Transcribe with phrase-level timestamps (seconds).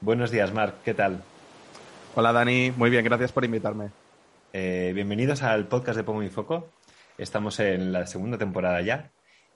[0.00, 0.80] Buenos días, Marc.
[0.84, 1.24] ¿Qué tal?
[2.14, 2.70] Hola, Dani.
[2.70, 3.90] Muy bien, gracias por invitarme.
[4.52, 6.68] Eh, bienvenidos al podcast de Pongo mi Foco.
[7.18, 9.10] Estamos en la segunda temporada ya.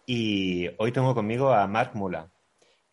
[0.05, 2.29] Y hoy tengo conmigo a Marc Mula,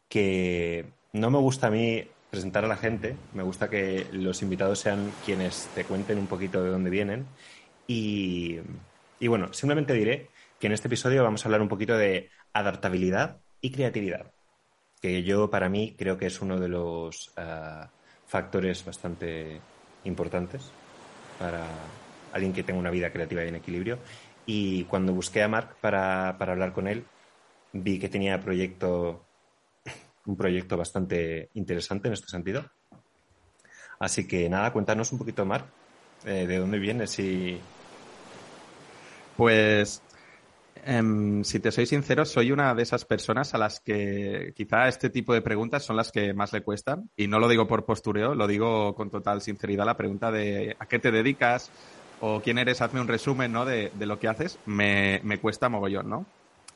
[0.07, 4.77] que no me gusta a mí presentar a la gente, me gusta que los invitados
[4.77, 7.25] sean quienes te cuenten un poquito de dónde vienen.
[7.87, 8.59] Y,
[9.19, 13.41] y bueno, simplemente diré que en este episodio vamos a hablar un poquito de adaptabilidad
[13.59, 14.33] y creatividad
[15.01, 17.87] que yo para mí creo que es uno de los uh,
[18.27, 19.59] factores bastante
[20.03, 20.71] importantes
[21.37, 21.65] para
[22.33, 23.99] alguien que tenga una vida creativa y en equilibrio.
[24.45, 27.05] Y cuando busqué a Marc para, para hablar con él,
[27.71, 29.23] vi que tenía proyecto,
[30.25, 32.65] un proyecto bastante interesante en este sentido.
[33.99, 35.65] Así que nada, cuéntanos un poquito, Marc,
[36.25, 37.59] eh, de dónde vienes y...
[39.35, 40.01] Pues
[40.87, 45.09] Um, si te soy sincero, soy una de esas personas a las que quizá este
[45.09, 47.09] tipo de preguntas son las que más le cuestan.
[47.17, 49.85] Y no lo digo por postureo, lo digo con total sinceridad.
[49.85, 51.71] La pregunta de ¿a qué te dedicas?
[52.21, 53.65] o quién eres, hazme un resumen ¿no?
[53.65, 56.25] de, de lo que haces, me, me, cuesta mogollón, ¿no?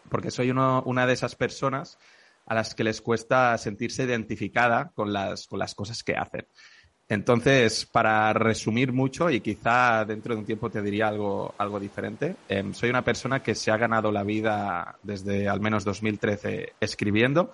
[0.09, 1.97] Porque soy uno, una de esas personas
[2.45, 6.47] a las que les cuesta sentirse identificada con las, con las cosas que hacen.
[7.13, 12.35] Entonces, para resumir mucho y quizá dentro de un tiempo te diría algo, algo diferente,
[12.49, 17.51] eh, soy una persona que se ha ganado la vida desde al menos 2013 escribiendo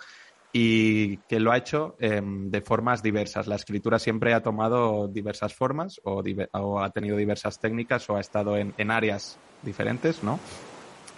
[0.54, 3.48] y que lo ha hecho eh, de formas diversas.
[3.48, 8.22] La escritura siempre ha tomado diversas formas o, o ha tenido diversas técnicas o ha
[8.22, 10.40] estado en, en, áreas diferentes, ¿no?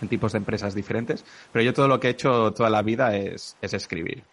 [0.02, 1.24] En tipos de empresas diferentes.
[1.52, 4.24] Pero yo todo lo que he hecho toda la vida es, es escribir.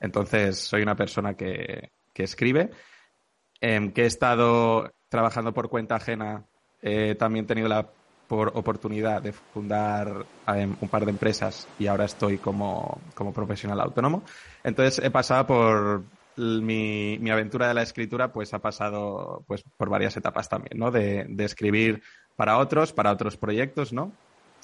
[0.00, 2.70] Entonces, soy una persona que, que escribe
[3.60, 6.44] eh, que he estado trabajando por cuenta ajena,
[6.82, 7.86] he también tenido la
[8.30, 13.80] por oportunidad de fundar eh, un par de empresas y ahora estoy como, como profesional
[13.80, 14.22] autónomo.
[14.62, 16.04] Entonces he pasado por
[16.36, 20.92] mi, mi, aventura de la escritura, pues ha pasado pues por varias etapas también, ¿no?
[20.92, 22.04] De, de escribir
[22.36, 24.12] para otros, para otros proyectos, ¿no?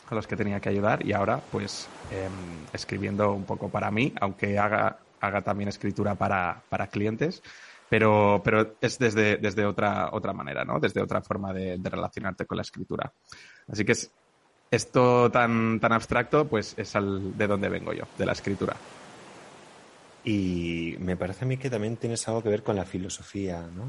[0.09, 2.29] A los que tenía que ayudar y ahora pues eh,
[2.73, 7.43] escribiendo un poco para mí, aunque haga, haga también escritura para, para clientes
[7.89, 10.81] pero, pero es desde, desde otra, otra manera, ¿no?
[10.81, 13.13] Desde otra forma de, de relacionarte con la escritura.
[13.69, 14.11] Así que es,
[14.71, 18.77] esto tan, tan abstracto, pues es al, de donde vengo yo, de la escritura.
[20.25, 23.85] Y me parece a mí que también tienes algo que ver con la filosofía, ¿no?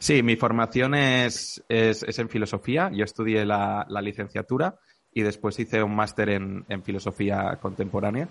[0.00, 2.90] Sí, mi formación es, es, es en filosofía.
[2.92, 4.76] Yo estudié la, la, licenciatura
[5.14, 8.28] y después hice un máster en, en filosofía contemporánea.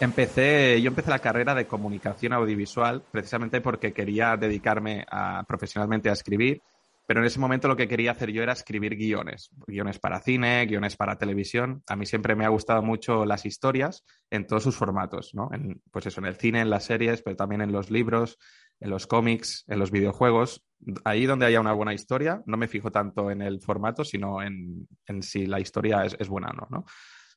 [0.00, 6.12] Empecé, yo empecé la carrera de comunicación audiovisual precisamente porque quería dedicarme a, profesionalmente a
[6.12, 6.62] escribir,
[7.04, 10.66] pero en ese momento lo que quería hacer yo era escribir guiones, guiones para cine,
[10.66, 11.82] guiones para televisión.
[11.88, 15.48] A mí siempre me ha gustado mucho las historias en todos sus formatos, ¿no?
[15.52, 18.38] En, pues eso, en el cine, en las series, pero también en los libros,
[18.78, 20.64] en los cómics, en los videojuegos.
[21.02, 24.86] Ahí donde haya una buena historia, no me fijo tanto en el formato, sino en,
[25.06, 26.84] en si la historia es, es buena o no, ¿no?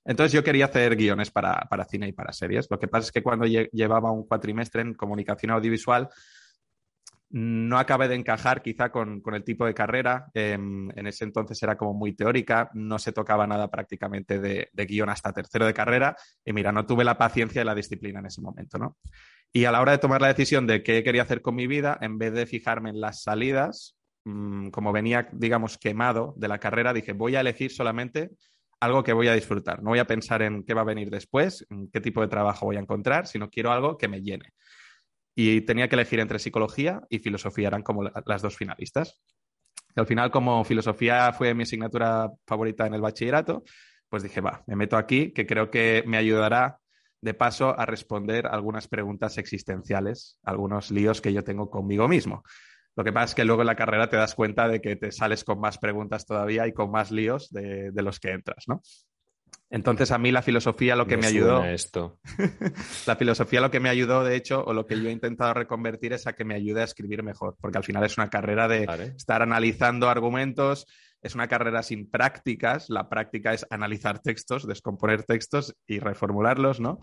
[0.04, 2.68] Entonces yo quería hacer guiones para, para, cine y para series.
[2.70, 6.10] Lo que pasa es que cuando llevaba un cuatrimestre en comunicación audiovisual,
[7.32, 10.28] no acabé de encajar quizá con, con el tipo de carrera.
[10.34, 14.86] Eh, en ese entonces era como muy teórica, no se tocaba nada prácticamente de, de,
[14.86, 16.16] guion hasta tercero de carrera.
[16.44, 18.98] Y mira, no tuve la paciencia y la disciplina en ese momento, ¿no?
[19.54, 21.98] Y a la hora de tomar la decisión de qué quería hacer con mi vida,
[22.02, 26.94] en vez de fijarme en las salidas, mmm, como venía, digamos, quemado de la carrera,
[26.94, 28.32] dije, voy a elegir solamente
[28.82, 29.82] algo que voy a disfrutar.
[29.82, 32.76] No voy a pensar en qué va a venir después, qué tipo de trabajo voy
[32.76, 34.54] a encontrar, sino quiero algo que me llene.
[35.36, 39.22] Y tenía que elegir entre psicología y filosofía, eran como las dos finalistas.
[39.96, 43.64] Y al final, como filosofía fue mi asignatura favorita en el bachillerato,
[44.10, 46.80] pues dije, va, me meto aquí, que creo que me ayudará
[47.22, 52.44] de paso a responder algunas preguntas existenciales, algunos líos que yo tengo conmigo mismo.
[52.96, 55.12] Lo que pasa es que luego en la carrera te das cuenta de que te
[55.12, 58.82] sales con más preguntas todavía y con más líos de, de los que entras, ¿no?
[59.70, 61.64] Entonces a mí la filosofía lo que me, me ayudó...
[61.64, 62.20] Esto.
[63.08, 66.12] la filosofía lo que me ayudó, de hecho, o lo que yo he intentado reconvertir
[66.12, 68.86] es a que me ayude a escribir mejor, porque al final es una carrera de
[68.86, 69.14] vale.
[69.16, 70.88] estar analizando argumentos,
[71.22, 77.00] es una carrera sin prácticas, la práctica es analizar textos, descomponer textos y reformularlos, ¿no?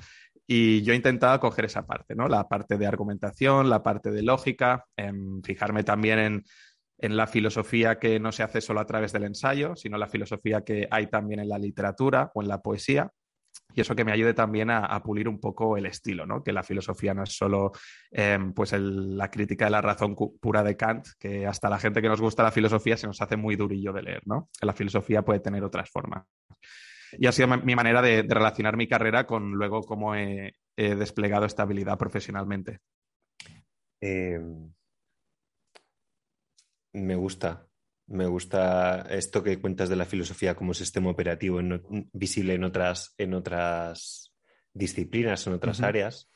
[0.51, 2.27] Y yo he intentado coger esa parte, ¿no?
[2.27, 6.45] La parte de argumentación, la parte de lógica, em, fijarme también en,
[6.99, 10.63] en la filosofía que no se hace solo a través del ensayo, sino la filosofía
[10.63, 13.13] que hay también en la literatura o en la poesía
[13.75, 16.43] y eso que me ayude también a, pulir un poco el estilo, ¿no?
[16.43, 17.73] Que la filosofía no es solo
[18.11, 22.09] em, pues la crítica de la razón pura de Kant, que hasta la gente que
[22.09, 24.49] nos gusta la filosofía se nos hace muy durillo de leer, ¿no?
[24.63, 26.25] La filosofía puede tener otras formas.
[27.13, 31.65] Y ha sido mi manera de, relacionar mi carrera con luego cómo he, desplegado esta
[31.65, 32.81] habilidad profesionalmente.
[34.01, 34.73] Em,
[36.93, 37.67] me gusta,
[38.07, 41.59] me gusta esto que cuentas de la filosofía como sistema operativo
[42.13, 44.33] visible en otras, en otras
[44.73, 46.31] disciplinas, en otras áreas.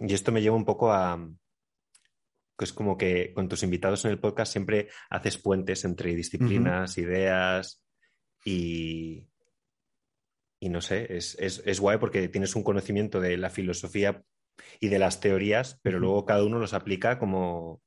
[0.00, 1.18] Y esto me lleva un poco a
[2.56, 6.96] que es como que con tus invitados en el podcast siempre haces puentes entre disciplinas,
[6.98, 7.82] ideas
[8.44, 9.28] y,
[10.64, 14.24] y no sé, es, es, guay porque tienes un conocimiento de la filosofía
[14.80, 17.82] y de las teorías, pero luego cada uno los aplica como,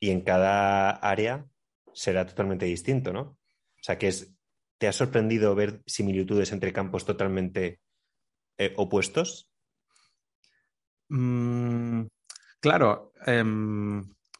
[0.00, 1.46] y en cada área
[1.92, 3.20] será totalmente distinto, ¿no?
[3.20, 4.32] O sea, que es,
[4.78, 7.80] ¿te ha sorprendido ver similitudes entre campos totalmente
[8.56, 9.50] eh, opuestos?
[11.10, 12.06] Mm,
[12.60, 13.12] claro,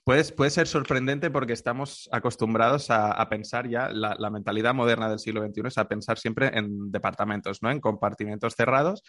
[0.06, 5.44] puede, ser sorprendente porque estamos acostumbrados a, pensar ya, la, la, mentalidad moderna del siglo
[5.44, 7.72] XXI es a pensar siempre en departamentos, ¿no?
[7.72, 9.02] En compartimentos cerrados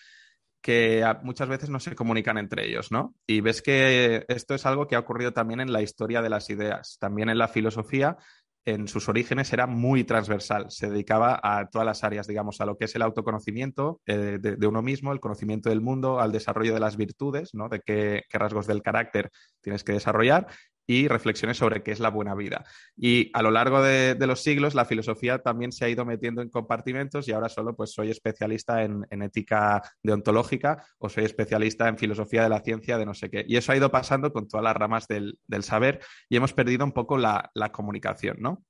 [0.59, 3.13] que muchas veces no se comunican entre ellos, ¿no?
[3.27, 6.49] Y ves que esto es algo que ha ocurrido también en la historia de las
[6.49, 8.17] ideas, también en la filosofía.
[8.65, 12.75] En sus orígenes era muy transversal, se dedicaba a todas las áreas, digamos, a lo
[12.75, 16.81] que es el autoconocimiento eh, de, uno mismo, el conocimiento del mundo, al desarrollo de
[16.81, 17.69] las virtudes, ¿no?
[17.69, 19.29] De qué rasgos del carácter
[19.61, 20.47] tienes que desarrollar
[20.87, 22.63] y reflexiones sobre qué es la buena vida.
[22.95, 26.49] Y a lo largo de, los siglos la filosofía también se ha ido metiendo en
[26.49, 32.43] compartimentos y ahora solo pues soy especialista en, ética deontológica o soy especialista en filosofía
[32.43, 33.45] de la ciencia de no sé qué.
[33.47, 35.99] Y eso ha ido pasando con todas las ramas del, saber
[36.29, 38.63] y hemos perdido un poco la, la comunicación, ¿no?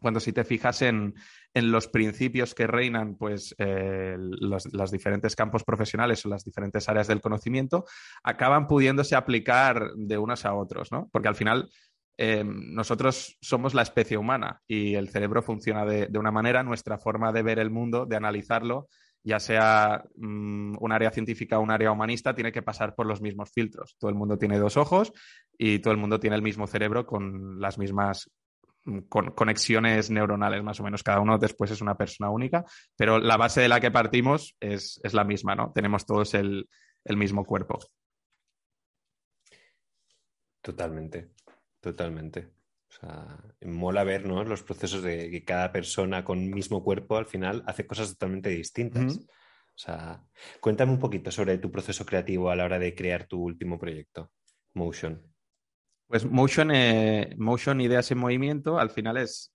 [0.00, 1.14] Cuando si te fijas en,
[1.54, 7.20] los principios que reinan, pues eh, los, diferentes campos profesionales o las diferentes áreas del
[7.20, 7.84] conocimiento,
[8.24, 11.08] acaban pudiéndose aplicar de unos a otros, ¿no?
[11.12, 11.70] Porque al final
[12.16, 17.32] eh, nosotros somos la especie humana y el cerebro funciona de, una manera, nuestra forma
[17.32, 18.88] de ver el mundo, de analizarlo,
[19.22, 23.20] ya sea mm, un área científica o un área humanista, tiene que pasar por los
[23.20, 23.96] mismos filtros.
[23.98, 25.12] Todo el mundo tiene dos ojos
[25.56, 28.30] y todo el mundo tiene el mismo cerebro con las mismas
[29.08, 31.02] con conexiones neuronales más o menos.
[31.02, 32.64] Cada uno después es una persona única,
[32.96, 35.72] pero la base de la que partimos es, la misma, ¿no?
[35.72, 36.68] Tenemos todos el,
[37.04, 37.78] mismo cuerpo.
[40.60, 41.30] Totalmente,
[41.80, 42.50] totalmente.
[42.88, 44.44] O sea, mola ver ¿no?
[44.44, 49.16] los procesos de que cada persona con mismo cuerpo al final hace cosas totalmente distintas.
[49.16, 50.24] O sea,
[50.60, 54.30] cuéntame un poquito sobre tu proceso creativo a la hora de crear tu último proyecto,
[54.74, 55.33] Motion.
[56.06, 59.50] Pues Motion, eh, Motion Ideas en Movimiento al final es,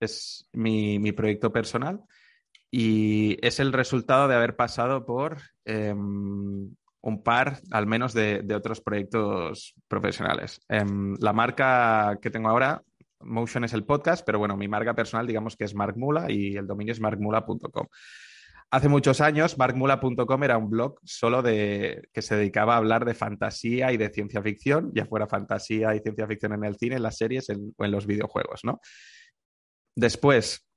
[0.54, 2.02] mi, proyecto personal
[2.72, 8.82] y es el resultado de haber pasado por em, un par, al menos, de, otros
[8.82, 10.62] proyectos profesionales.
[10.68, 12.84] Em, la marca que tengo ahora,
[13.22, 16.56] Motion es el podcast, pero bueno, mi marca personal digamos que es Mark Mula y
[16.56, 17.88] el dominio es markmula.com.
[18.72, 23.16] Hace muchos años, markmula.com era un blog solo de que se dedicaba a hablar de
[23.16, 27.04] fantasía y de ciencia ficción, ya fuera fantasía y ciencia ficción en el cine, en
[27.04, 28.80] las series o en los videojuegos, ¿no?
[29.96, 30.70] Después,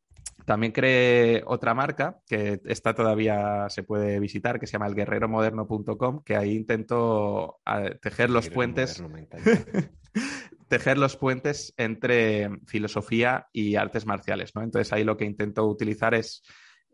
[0.47, 6.37] también creé otra marca que está todavía se puede visitar, que se llama elguerreromoderno.com, que
[6.37, 7.61] ahí intento
[8.01, 9.03] tejer los puentes.
[10.69, 14.63] tejer los puentes entre filosofía y artes marciales, ¿no?
[14.63, 16.43] Entonces ahí lo que intento utilizar es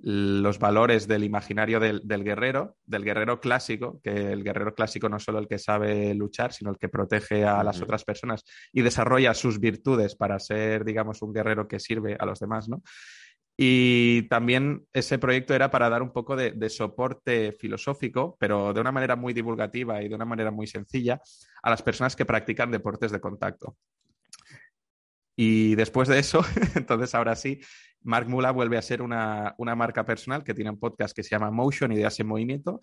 [0.00, 5.25] los valores del imaginario del, guerrero, del guerrero clásico, que el guerrero clásico no es
[5.25, 9.35] solo el que sabe luchar, sino el que protege a las otras personas y desarrolla
[9.35, 12.83] sus virtudes para ser, digamos, un guerrero que sirve a los demás, ¿no?
[13.61, 18.81] Y también ese proyecto era para dar un poco de, de, soporte filosófico, pero de
[18.81, 21.21] una manera muy divulgativa y de una manera muy sencilla,
[21.61, 23.76] a las personas que practican deportes de contacto.
[25.40, 27.61] Y después de eso, entonces ahora sí,
[28.02, 31.52] Mark Mula vuelve a ser una, marca personal que tiene un podcast que se llama
[31.52, 32.80] Motion, Ideas en Movimiento.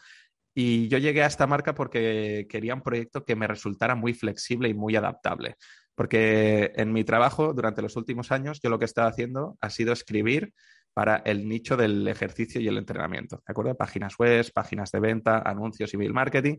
[0.53, 4.69] Y yo llegué a esta marca porque quería un proyecto que me resultara muy flexible
[4.69, 5.57] y muy adaptable.
[5.95, 9.69] Porque en mi trabajo durante los últimos años yo lo que he estado haciendo ha
[9.69, 10.53] sido escribir
[10.93, 13.43] para el nicho del ejercicio y el entrenamiento.
[13.45, 13.75] ¿De acuerdo?
[13.75, 16.55] Páginas web, páginas de venta, anuncios y mail marketing.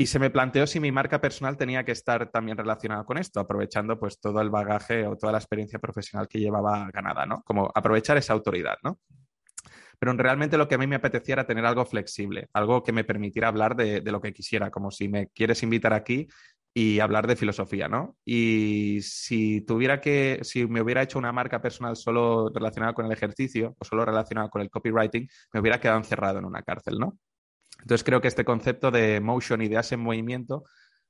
[0.00, 3.38] Y se me planteó si mi marca personal tenía que estar también relacionada con esto,
[3.38, 7.42] aprovechando pues todo el bagaje o toda la experiencia profesional que llevaba ganada, ¿no?
[7.42, 8.98] Como aprovechar esa autoridad, ¿no?
[9.98, 13.04] pero realmente lo que a mí me apetecía era tener algo flexible, algo que me
[13.04, 16.26] permitiera hablar de, lo que quisiera, como si me quieres invitar aquí
[16.72, 18.16] y hablar de filosofía, ¿no?
[18.24, 23.12] Y si tuviera que, si me hubiera hecho una marca personal solo relacionada con el
[23.12, 27.18] ejercicio o solo relacionada con el copywriting, me hubiera quedado encerrado en una cárcel, ¿no?
[27.80, 30.64] Entonces creo que este concepto de motion, ideas en movimiento,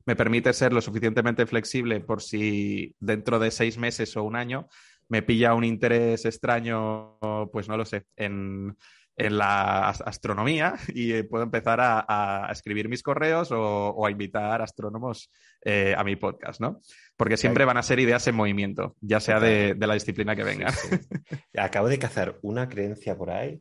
[0.06, 4.68] me permite ser lo suficientemente flexible por si dentro de seis meses o un año
[5.08, 7.18] me pilla un interés extraño,
[7.52, 8.76] pues no lo sé, en,
[9.16, 15.30] la astronomía y puedo empezar a, escribir mis correos o, a invitar astrónomos
[15.62, 16.80] eh, a mi podcast, ¿no?
[17.18, 20.72] Porque siempre van a ser ideas en movimiento, ya sea de, la disciplina que venga.
[21.58, 23.60] Acabo de cazar una creencia por ahí,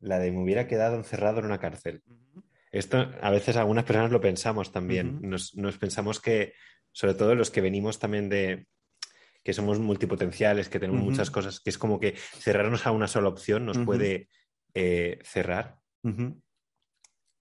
[0.00, 2.02] la de me hubiera quedado encerrado en una cárcel.
[2.72, 5.20] Esto a veces algunas personas lo pensamos también.
[5.22, 6.54] nos, pensamos que,
[6.92, 8.66] sobre todo los que venimos también de
[9.42, 13.28] que somos multipotenciales, que tenemos muchas cosas, que es como que cerrarnos a una sola
[13.28, 14.28] opción nos puede
[14.74, 15.80] eh, cerrar.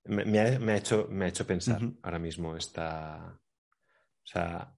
[0.06, 3.38] me, ha, hecho, me ha hecho pensar ahora mismo esta.
[4.24, 4.74] O sea,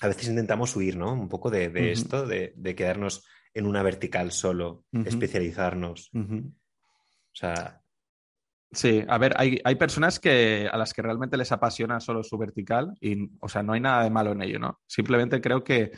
[0.00, 1.12] a veces intentamos huir, ¿no?
[1.12, 3.24] Un poco de, esto, de, quedarnos
[3.54, 6.10] en una vertical solo, especializarnos.
[7.36, 7.82] O sea,
[8.72, 12.36] Sí, a ver, hay, hay, personas que, a las que realmente les apasiona solo su
[12.36, 14.80] vertical y, o sea, no hay nada de malo en ello, ¿no?
[14.86, 15.92] Simplemente creo que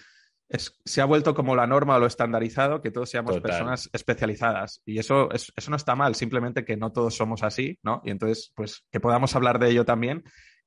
[0.51, 4.99] se ha vuelto como la norma o lo estandarizado que todos seamos personas especializadas y
[4.99, 8.03] eso, eso no está mal, simplemente que no todos somos así, ¿no?
[8.05, 10.23] Y entonces, pues, que podamos hablar de ello también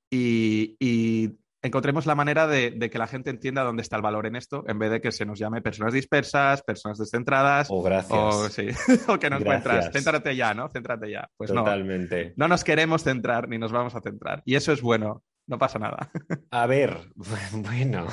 [0.09, 4.35] y, y encontremos la manera de, que la gente entienda dónde está el valor en
[4.35, 7.67] esto, en vez de que se nos llame personas dispersas, personas descentradas.
[7.69, 8.19] O gracias.
[8.19, 8.67] O, sí,
[9.07, 9.91] o que no encuentras.
[9.91, 10.69] Céntrate ya, ¿no?
[10.69, 11.29] Céntrate ya.
[11.37, 12.33] Pues Totalmente.
[12.35, 14.41] No, no nos queremos centrar ni nos vamos a centrar.
[14.45, 16.09] Y eso es bueno, no pasa nada.
[16.51, 16.97] A ver,
[17.51, 18.07] bueno.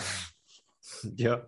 [1.14, 1.46] Yo,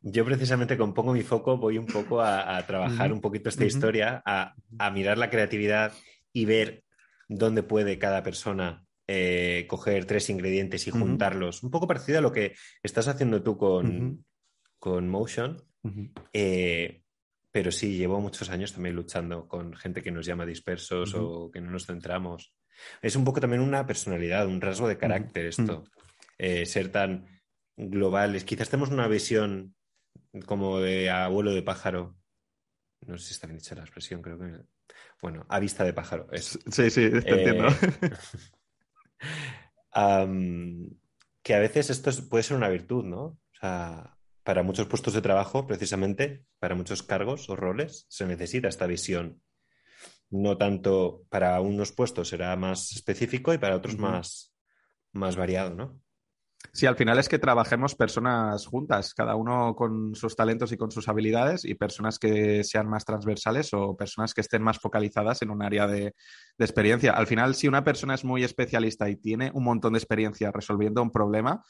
[0.00, 4.22] yo precisamente con Pongo mi foco voy un poco a, trabajar un poquito esta historia,
[4.24, 5.92] a, a mirar la creatividad
[6.32, 6.84] y ver
[7.28, 11.62] dónde puede cada persona eh, coger tres ingredientes y juntarlos.
[11.62, 14.24] Un poco parecido a lo que estás haciendo tú con,
[14.78, 15.62] con Motion.
[16.32, 17.02] Eh,
[17.50, 21.60] pero sí, llevo muchos años también luchando con gente que nos llama dispersos o que
[21.60, 22.54] no nos centramos.
[23.02, 25.84] Es un poco también una personalidad, un rasgo de carácter esto.
[26.38, 27.26] Eh, ser tan
[27.76, 28.44] globales.
[28.44, 29.74] Quizás tenemos una visión
[30.46, 32.16] como de abuelo de pájaro.
[33.06, 34.60] No sé si está bien dicha la expresión, creo que.
[35.20, 36.28] Bueno, a vista de pájaro.
[36.34, 37.68] Sí, sí, te entiendo.
[39.94, 43.22] que a veces esto puede ser una virtud, ¿no?
[43.22, 48.68] O sea, para muchos puestos de trabajo, precisamente, para muchos cargos o roles, se necesita
[48.68, 49.42] esta visión.
[50.30, 54.54] No tanto para unos puestos será más específico y para otros más,
[55.12, 56.00] más variado, ¿no?
[56.72, 60.90] Sí, al final es que trabajemos personas juntas, cada uno con sus talentos y con
[60.90, 65.50] sus habilidades, y personas que sean más transversales o personas que estén más focalizadas en
[65.50, 66.14] un área de,
[66.58, 67.12] experiencia.
[67.12, 71.02] Al final, si una persona es muy especialista y tiene un montón de experiencia resolviendo
[71.02, 71.64] un problema,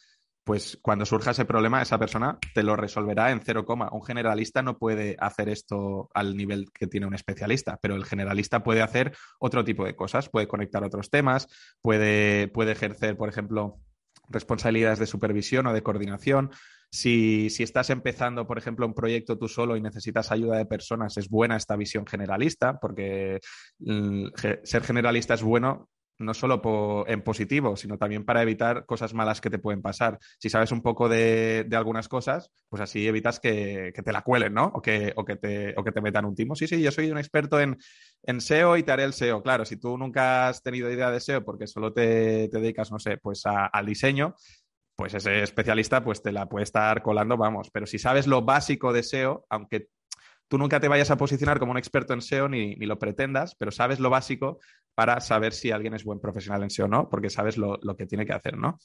[0.45, 3.89] pues cuando surja ese problema, esa persona te lo resolverá en cero coma.
[3.93, 8.63] Un generalista no puede hacer esto al nivel que tiene un especialista, pero el generalista
[8.63, 11.49] puede hacer otro tipo de cosas, puede conectar otros temas,
[11.81, 13.79] puede, puede ejercer, por ejemplo,
[14.29, 16.51] responsabilidades de supervisión o de coordinación.
[16.91, 21.29] Si, estás empezando, por ejemplo, un proyecto tú solo y necesitas ayuda de personas, es
[21.29, 23.41] buena esta visión generalista, porque
[23.79, 24.27] mm,
[24.63, 25.89] ser generalista es bueno
[26.19, 30.19] no solo en positivo, sino también para evitar cosas malas que te pueden pasar.
[30.39, 34.67] Si sabes un poco de, algunas cosas, pues así evitas que, te la cuelen, ¿no?
[34.75, 36.55] O que, o que, te, o que te metan un timo.
[36.55, 37.79] Sí, sí, yo soy un experto en,
[38.41, 39.43] SEO y te haré el SEO.
[39.43, 43.19] Claro, si tú nunca has tenido idea de SEO porque solo te, dedicas, no sé,
[43.19, 44.35] pues al diseño,
[44.97, 47.71] pues ese especialista pues te la puede estar colando, vamos.
[47.73, 49.89] Pero si sabes lo básico de SEO, aunque
[50.53, 53.55] tú nunca te vayas a posicionar como un experto en SEO ni, ni, lo pretendas,
[53.55, 54.59] pero sabes lo básico,
[54.95, 58.05] para saber si alguien es buen profesional en sí o no, porque sabes lo, que
[58.05, 58.79] tiene que hacer, ¿no?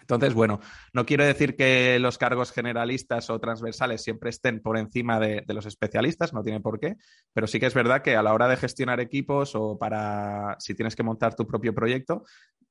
[0.00, 0.58] Entonces, bueno,
[0.92, 5.66] no quiero decir que los cargos generalistas o transversales siempre estén por encima de, los
[5.66, 6.96] especialistas, no tiene por qué,
[7.32, 10.74] pero sí que es verdad que a la hora de gestionar equipos o para, si
[10.74, 12.24] tienes que montar tu propio proyecto,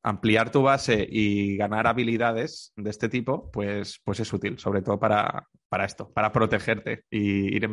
[0.04, 5.00] ampliar tu base y ganar habilidades de este tipo, pues, pues es útil, sobre todo
[5.00, 5.48] para,
[5.84, 7.68] esto, para protegerte y ir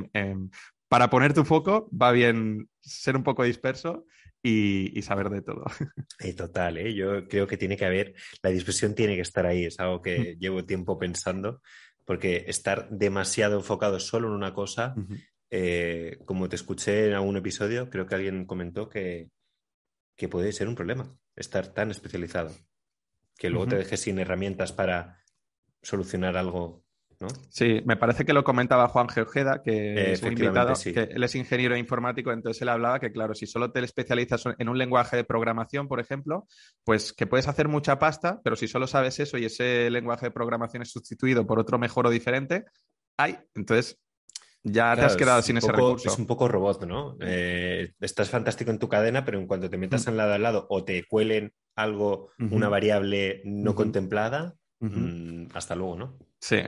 [0.89, 4.05] para poner tu foco va bien ser un poco disperso
[4.43, 5.65] y, saber de todo.
[6.37, 6.95] total, ¿eh?
[6.95, 10.37] yo creo que tiene que haber, la dispersión tiene que estar ahí, es algo que
[10.39, 11.63] llevo tiempo pensando,
[12.05, 14.95] porque estar demasiado enfocado solo en una cosa,
[15.51, 19.31] eh, como te escuché en algún episodio, creo que alguien comentó que,
[20.15, 22.55] que puede ser un problema estar tan especializado,
[23.39, 25.23] que luego te dejes sin herramientas para
[25.81, 26.85] solucionar algo
[27.23, 27.29] ¿no?
[27.49, 30.93] Sí, me parece que lo comentaba Juan Geojeda, que es un invitado, sí.
[30.93, 34.69] que él es ingeniero informático, entonces él hablaba que, claro, si solo te especializas en
[34.69, 36.47] un lenguaje de programación, por ejemplo,
[36.85, 40.31] pues que puedes hacer mucha pasta, pero si solo sabes eso y ese lenguaje de
[40.33, 42.67] programación es sustituido por otro mejor o diferente,
[43.17, 43.99] hay, entonces
[44.65, 46.09] ya te has quedado sin ese poco- recurso.
[46.09, 47.17] Es un poco robot, ¿no?
[47.21, 50.67] Eh, estás fantástico en tu cadena, pero en cuanto te metas al lado al lado
[50.71, 56.19] o te cuelen algo, una variable no contemplada, mm, hasta luego, ¿no?
[56.39, 56.59] Sí.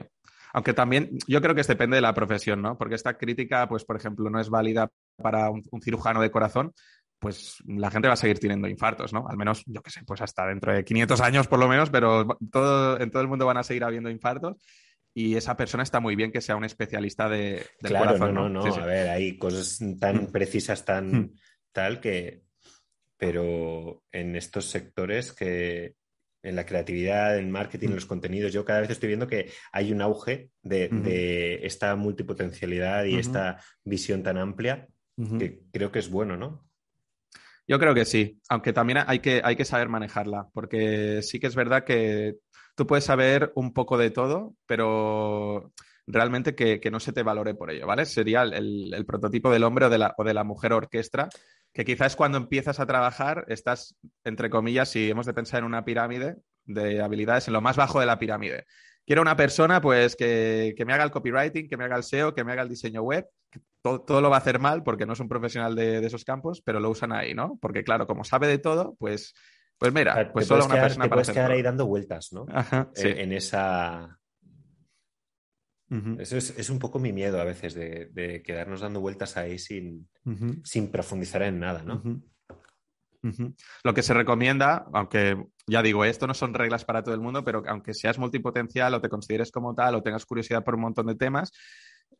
[0.54, 2.78] Aunque también yo creo que depende de la profesión, ¿no?
[2.78, 6.72] Porque esta crítica, pues, por ejemplo, no es válida para un, un cirujano de corazón,
[7.18, 9.26] pues la gente va a seguir teniendo infartos, ¿no?
[9.28, 12.38] Al menos, yo qué sé, pues hasta dentro de 500 años por lo menos, pero
[12.52, 14.56] todo, en todo el mundo van a seguir habiendo infartos
[15.14, 18.48] y esa persona está muy bien que sea un especialista de, del Claro, corazón, no,
[18.48, 18.62] no, no.
[18.64, 18.80] Sí, sí.
[18.80, 20.32] A ver, hay cosas tan Mm.
[20.32, 21.34] precisas, tan Mm.
[21.72, 22.42] tal que.
[23.16, 25.94] Pero en estos sectores que.
[26.44, 27.96] En la creatividad, en marketing, en Mm.
[27.96, 33.16] los contenidos, yo cada vez estoy viendo que hay un auge de, esta multipotencialidad y
[33.16, 34.86] esta visión tan amplia
[35.38, 36.64] que creo que es bueno, ¿no?
[37.66, 41.46] Yo creo que sí, aunque también hay que, hay que saber manejarla, porque sí que
[41.46, 42.36] es verdad que
[42.76, 45.72] tú puedes saber un poco de todo, pero
[46.06, 48.04] realmente que, que no se te valore por ello, ¿vale?
[48.04, 51.28] Sería el, el- el prototipo del hombre o de, la, o de la mujer orquestra,
[51.74, 55.84] que quizás cuando empiezas a trabajar estás, entre comillas, si hemos de pensar en una
[55.84, 58.64] pirámide de habilidades, en lo más bajo de la pirámide.
[59.04, 62.32] Quiero una persona pues que, que me haga el copywriting, que me haga el SEO,
[62.32, 65.04] que me haga el diseño web, que todo, todo lo va a hacer mal porque
[65.04, 67.58] no es un profesional de, de esos campos, pero lo usan ahí, ¿no?
[67.60, 69.34] Porque claro, como sabe de todo, pues,
[69.76, 71.60] pues O sea, mira, pues te solo una quedar, persona te para puedes quedar ahí
[71.62, 72.46] dando vueltas, ¿no?
[72.50, 73.08] Ajá, sí.
[73.08, 74.18] Eh, En esa.
[76.18, 79.58] Eso es, es un poco mi miedo a veces de, de quedarnos dando vueltas ahí
[79.58, 80.08] sin,
[80.64, 82.02] sin profundizar en nada, ¿no?
[83.82, 87.42] Lo que se recomienda, aunque ya digo, esto no son reglas para todo el mundo,
[87.44, 91.06] pero aunque seas multipotencial o te consideres como tal o tengas curiosidad por un montón
[91.06, 91.50] de temas,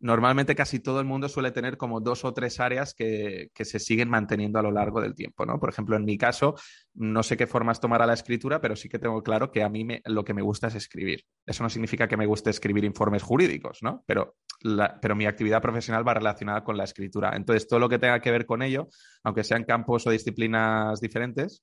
[0.00, 3.79] normalmente casi todo el mundo suele tener como dos o tres áreas que, que se
[3.79, 5.59] siguen manteniendo a lo largo del tiempo, ¿no?
[5.59, 6.55] Por ejemplo, en mi caso,
[6.95, 9.85] no sé qué formas tomará la escritura, pero sí que tengo claro que a mí
[9.85, 11.25] me- lo que me gusta es escribir.
[11.47, 14.03] Eso no significa que me guste escribir informes jurídicos, ¿no?
[14.07, 17.33] Pero, la- pero mi actividad profesional va relacionada con la escritura.
[17.35, 18.88] Entonces, todo lo que tenga que ver con ello,
[19.23, 21.62] aunque sean campos o disciplinas diferentes,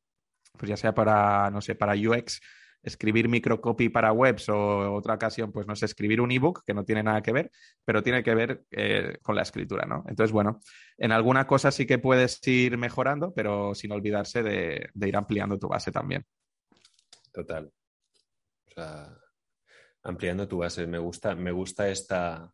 [0.58, 2.40] pues ya sea para, no sé, para UX,
[2.84, 6.84] escribir microcopy para webs o otra ocasión, pues no sé, escribir un ebook que no
[6.84, 7.52] tiene nada que ver,
[7.86, 10.04] pero tiene que ver eh, con la escritura, ¿no?
[10.08, 10.62] Entonces, bueno,
[10.98, 15.68] en alguna cosa sí que puedes ir mejorando, pero sin olvidarse de, ir ampliando tu
[15.68, 16.26] base también.
[17.32, 17.72] Total.
[18.68, 19.18] O sea,
[20.04, 20.88] ampliando tu base.
[20.88, 22.52] Me gusta, me gusta esta.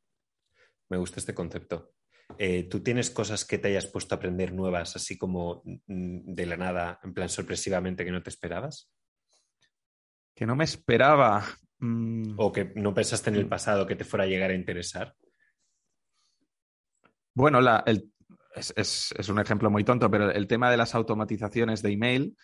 [0.90, 1.94] Me gusta este concepto.
[2.38, 6.46] Eh, ¿Tú tienes cosas que te hayas puesto a aprender nuevas, así como mm, de
[6.46, 8.92] la nada, en plan sorpresivamente que no te esperabas?
[10.38, 11.44] Que no me esperaba.
[11.80, 15.16] Mm, ¿O que no pensaste en el pasado que te fuera a llegar a interesar?
[17.34, 18.12] Bueno, la- el-
[18.56, 22.38] es, es- es un ejemplo muy tonto, pero el tema de las automatizaciones de email,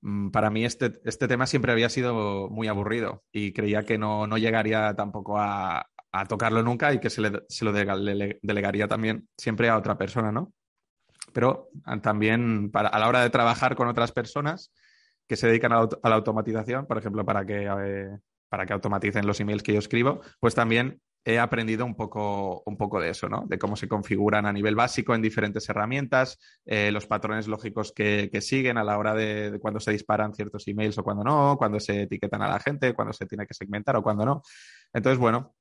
[0.00, 4.26] mm, para mí este, este tema siempre había sido muy aburrido y creía que no,
[4.26, 8.40] no llegaría tampoco a, a tocarlo nunca y que se, le, se lo delega- le-
[8.42, 10.52] delegaría también siempre a otra persona, ¿no?
[11.32, 14.72] Pero ah, también para, a la hora de trabajar con otras personas
[15.26, 19.40] que se dedican a la, automatización, por ejemplo, para que, eh, para que automaticen los
[19.40, 23.44] emails que yo escribo, pues también he aprendido un poco, un poco de eso, ¿no?
[23.48, 28.30] De cómo se configuran a nivel básico en diferentes herramientas, eh, los patrones lógicos que,
[28.30, 31.80] que siguen a la hora de, cuando se disparan ciertos emails o cuando no, cuando
[31.80, 34.42] se etiquetan a la gente, cuando se tiene que segmentar o cuando no.
[34.92, 35.56] Entonces, bueno,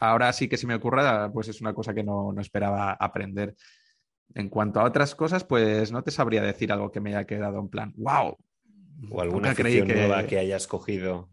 [0.00, 3.54] ahora sí que se me ocurra, pues es una cosa que no, no esperaba aprender.
[4.34, 7.60] En cuanto a otras cosas, pues no te sabría decir algo que me haya quedado
[7.60, 8.36] en plan, wow.
[9.10, 11.28] ¿O alguna afición que- nueva que hayas cogido?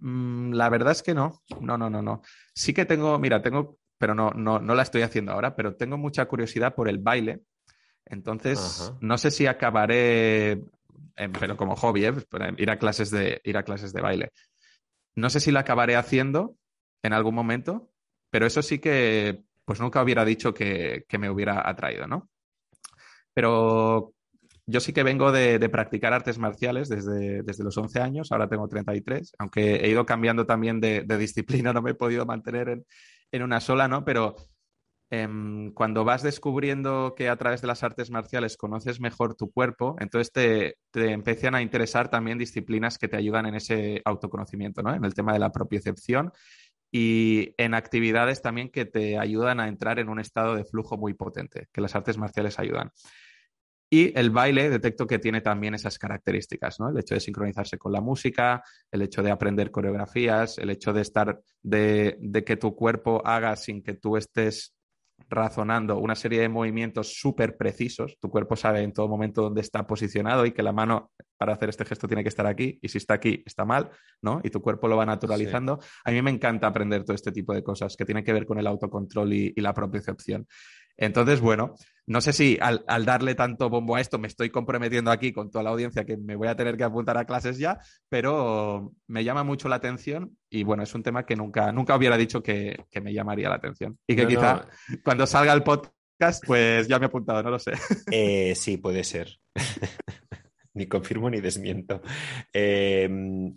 [0.00, 1.42] Mm, La verdad es que no.
[1.60, 2.22] No, no, no, no.
[2.54, 5.96] Sí que tengo, mira, tengo, pero no, no, no la estoy haciendo ahora, pero tengo
[5.96, 7.42] mucha curiosidad por el baile.
[8.04, 8.98] Entonces, Ajá.
[9.00, 12.12] no sé si acabaré, eh, pero como hobby, ¿eh?
[12.30, 14.30] Pero ir a clases de, ir a clases de baile.
[15.16, 16.56] No sé si la acabaré haciendo
[17.02, 17.90] en algún momento,
[18.30, 22.28] pero eso sí que, pues nunca hubiera dicho que, que me hubiera atraído, ¿no?
[23.34, 24.14] Pero
[24.66, 28.48] yo sí que vengo de, de practicar artes marciales desde, desde los 11 años, ahora
[28.48, 32.68] tengo 33, aunque he ido cambiando también de, de disciplina, no me he podido mantener
[32.68, 32.86] en,
[33.30, 34.04] en una sola, ¿no?
[34.04, 34.34] Pero
[35.10, 39.94] em, cuando vas descubriendo que a través de las artes marciales conoces mejor tu cuerpo,
[40.00, 44.92] entonces te, te empiezan a interesar también disciplinas que te ayudan en ese autoconocimiento, ¿no?
[44.94, 46.32] En el tema de la propiocepción
[46.90, 51.14] y en actividades también que te ayudan a entrar en un estado de flujo muy
[51.14, 52.90] potente, que las artes marciales ayudan.
[53.88, 56.88] Y el baile detecto que tiene también esas características, ¿no?
[56.88, 61.02] El hecho de sincronizarse con la música, el hecho de aprender coreografías, el hecho de
[61.02, 64.76] estar, de, de que tu cuerpo haga sin que tú estés
[65.28, 68.18] razonando una serie de movimientos súper precisos.
[68.20, 71.68] Tu cuerpo sabe en todo momento dónde está posicionado y que la mano para hacer
[71.68, 73.90] este gesto tiene que estar aquí y si está aquí está mal,
[74.22, 74.40] ¿no?
[74.44, 75.80] Y tu cuerpo lo va naturalizando.
[76.04, 78.58] A mí me encanta aprender todo este tipo de cosas que tienen que ver con
[78.58, 80.46] el autocontrol y, y la propiocepción.
[80.96, 81.74] Entonces, bueno,
[82.06, 85.64] no sé si al, darle tanto bombo a esto me estoy comprometiendo aquí con toda
[85.64, 89.42] la audiencia que me voy a tener que apuntar a clases ya, pero me llama
[89.42, 93.12] mucho la atención y bueno, es un tema que nunca, nunca hubiera dicho que, me
[93.12, 93.98] llamaría la atención.
[94.06, 94.66] Y que quizá
[95.04, 97.72] cuando salga el podcast, pues ya me he apuntado, no lo sé.
[98.12, 99.38] Eh, sí, puede ser.
[100.74, 102.02] ni confirmo ni desmiento.
[102.52, 103.08] Eh,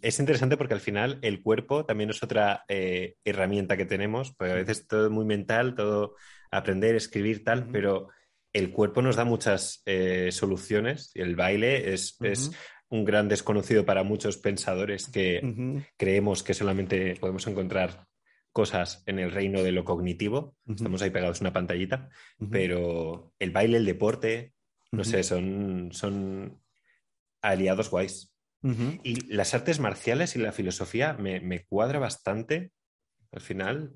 [0.02, 4.54] es interesante porque al final el cuerpo también es otra eh, herramienta que tenemos, porque
[4.54, 6.16] a veces todo es muy mental, todo
[6.52, 8.10] aprender, escribir, tal, pero
[8.54, 12.18] el cuerpo nos da muchas eh, soluciones el baile es,
[12.92, 18.08] un gran desconocido para muchos pensadores que creemos que solamente podemos encontrar
[18.52, 20.56] cosas en el reino de lo cognitivo.
[20.68, 22.10] Estamos ahí pegados una pantallita,
[22.50, 24.54] pero el baile, el deporte,
[24.92, 26.60] no sé, son, son
[27.42, 28.34] aliados guays.
[29.04, 32.72] Y las artes marciales y la filosofía me, me cuadra bastante.
[33.32, 33.94] Al final,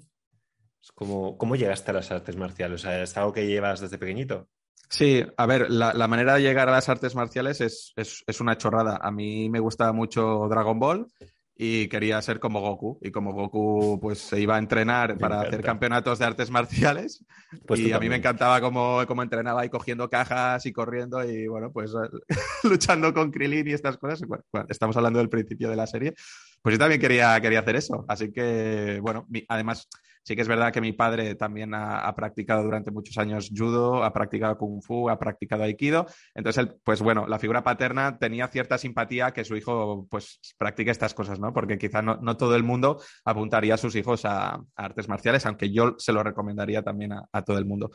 [0.95, 2.83] ¿Cómo, llegaste a las artes marciales?
[2.85, 4.49] ¿Es algo que llevas desde pequeñito?
[4.89, 7.93] Sí, a ver, la, manera de llegar a las artes marciales es,
[8.39, 8.99] una chorrada.
[9.01, 11.07] A mí me gusta mucho Dragon Ball
[11.55, 12.99] y quería ser como Goku.
[13.01, 17.25] Y como Goku pues se iba a entrenar para hacer campeonatos de artes marciales.
[17.65, 21.71] Pues y a mí me encantaba cómo, entrenaba ahí cogiendo cajas y corriendo y bueno,
[21.71, 21.91] pues
[22.63, 24.21] luchando con Krillin y estas cosas.
[24.69, 26.13] estamos hablando del principio de la serie.
[26.61, 28.05] Pues yo también quería, quería hacer eso.
[28.07, 29.87] Así que, bueno, además
[30.23, 34.13] Sí que es verdad que mi padre también ha, practicado durante muchos años judo, ha
[34.13, 36.07] practicado kung fu, ha practicado aikido.
[36.33, 41.13] Entonces, pues bueno, la figura paterna tenía cierta simpatía que su hijo pues practique estas
[41.13, 41.53] cosas, ¿no?
[41.53, 45.95] Porque quizá no, todo el mundo apuntaría a sus hijos a, artes marciales, aunque yo
[45.97, 47.91] se lo recomendaría también a, todo el mundo.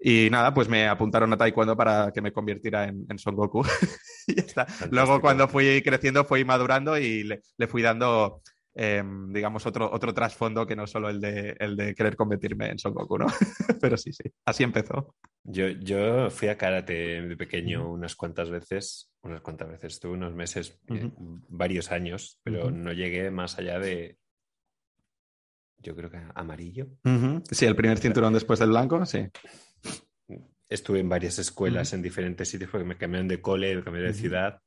[0.00, 3.62] Y nada, pues me apuntaron a Taekwondo para que me convirtiera en, Son Goku.
[4.28, 4.66] y ya está.
[4.90, 8.42] Luego, cuando fui creciendo, fui madurando y le fui dando
[8.76, 12.78] Em, digamos, otro, otro trasfondo que no solo el de, el de querer convertirme en
[12.78, 13.26] Son Goku, ¿no?
[13.80, 15.14] Pero sí, sí, así empezó.
[15.44, 20.34] Yo, yo fui a karate de pequeño unas cuantas veces, unas cuantas veces, estuve unos
[20.34, 21.08] meses, eh,
[21.48, 24.18] varios años, pero no llegué más allá de,
[25.78, 26.88] yo creo que amarillo.
[27.50, 29.28] Sí, el primer cinturón después del blanco, sí.
[30.68, 34.14] Estuve en varias escuelas en diferentes sitios porque me cambiaron de cole, me cambié de
[34.14, 34.60] ciudad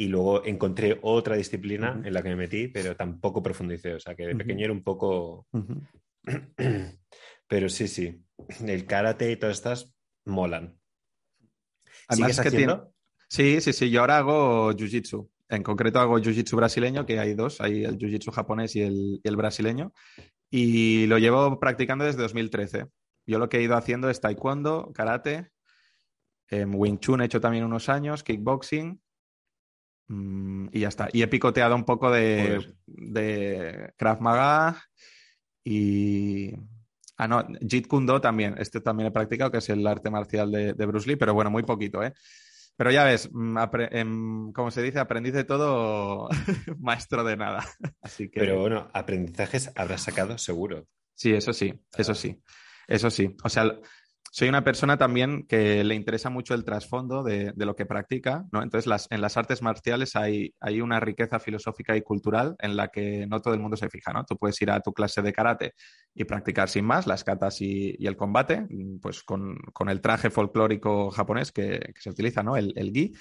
[0.00, 3.94] y luego encontré otra disciplina en la que me metí, pero tampoco profundicé.
[3.94, 5.48] O sea, que de pequeño era un poco...
[7.48, 8.24] pero sí, sí.
[8.64, 9.92] El karate y todas estas
[10.24, 10.78] molan.
[12.10, 12.94] ¿Sigues haciendo?
[13.28, 13.90] Sí, sí, sí.
[13.90, 15.28] Yo ahora hago jiu-jitsu.
[15.48, 17.60] En concreto hago jiu-jitsu brasileño, que hay dos.
[17.60, 19.92] Hay el jiu-jitsu japonés y el, y el brasileño.
[20.48, 22.86] Y lo llevo practicando desde 2013.
[23.26, 25.50] Yo lo que he ido haciendo es taekwondo, karate,
[26.50, 29.00] em, Wing Chun he hecho también unos años, kickboxing
[30.08, 31.08] y ya está.
[31.12, 34.82] Y he picoteado un poco de, de Krav Maga
[35.64, 36.52] y.
[37.16, 38.54] Ah, no, Jeet Kune Do también.
[38.58, 41.64] Este también he practicado, que es el arte marcial de, Bruce Lee, pero bueno, muy
[41.64, 42.14] poquito, ¿eh?
[42.76, 43.58] Pero ya ves, mm,
[43.90, 46.28] em, como se dice, aprendiz de todo,
[46.78, 47.64] maestro de nada.
[48.02, 48.38] Así que...
[48.38, 50.86] Pero bueno, aprendizajes habrás sacado seguro.
[51.12, 52.40] Sí, eso sí, eso sí.
[52.86, 53.36] Eso sí.
[53.42, 53.64] O sea,
[54.30, 58.62] soy una persona también que le interesa mucho el trasfondo de, lo que practica, ¿no?
[58.62, 63.26] Entonces, en las artes marciales hay, hay, una riqueza filosófica y cultural en la que
[63.26, 64.24] no todo el mundo se fija, ¿no?
[64.24, 65.74] Tú puedes ir a tu clase de karate
[66.14, 68.66] y practicar sin más las katas y, el combate,
[69.00, 69.56] pues con,
[69.88, 72.56] el traje folclórico japonés que, se utiliza, ¿no?
[72.56, 73.14] El, el gi,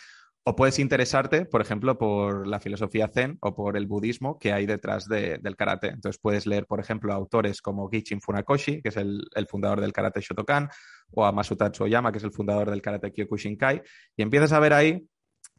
[0.49, 4.65] o puedes interesarte, por ejemplo, por la filosofía zen o por el budismo que hay
[4.65, 5.87] detrás del karate.
[5.87, 10.21] Entonces puedes leer, por ejemplo, autores como Gichin Funakoshi, que es el, fundador del karate
[10.21, 10.69] Shotokan,
[11.11, 13.81] o a Masutatsu Oyama, que es el fundador del karate Kyokushinkai,
[14.15, 15.05] y empiezas a ver ahí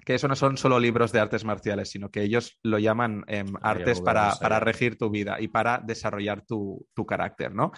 [0.07, 3.53] que eso no son solo libros de artes marciales, sino que ellos lo llaman em,
[3.61, 7.73] artes para, regir tu vida y para desarrollar tu, tu carácter, ¿no?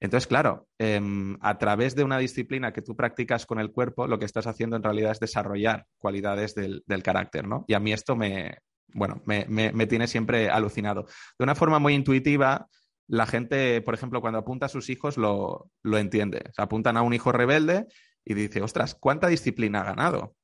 [0.00, 4.18] Entonces, claro, em, a través de una disciplina que tú practicas con el cuerpo, lo
[4.18, 7.66] que estás haciendo en realidad es desarrollar cualidades del, carácter, ¿no?
[7.68, 8.58] Y a mí esto me,
[8.94, 11.04] bueno, me, tiene siempre alucinado.
[11.38, 12.66] De una forma muy intuitiva,
[13.08, 16.44] la gente, por ejemplo, cuando apunta a sus hijos, lo, entiende.
[16.54, 17.86] Se apuntan a un hijo rebelde
[18.24, 20.34] y dice, ostras, ¿cuánta disciplina ha ganado?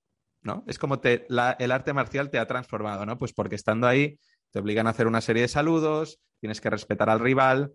[0.42, 0.64] ¿No?
[0.66, 1.26] Es como te,
[1.58, 3.16] el arte marcial te ha transformado, ¿no?
[3.16, 4.18] Pues porque estando ahí
[4.50, 7.72] te obligan a hacer una serie de saludos, tienes que respetar al rival,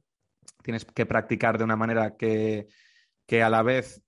[0.61, 2.67] tienes que practicar de una manera que,
[3.43, 4.03] a la vez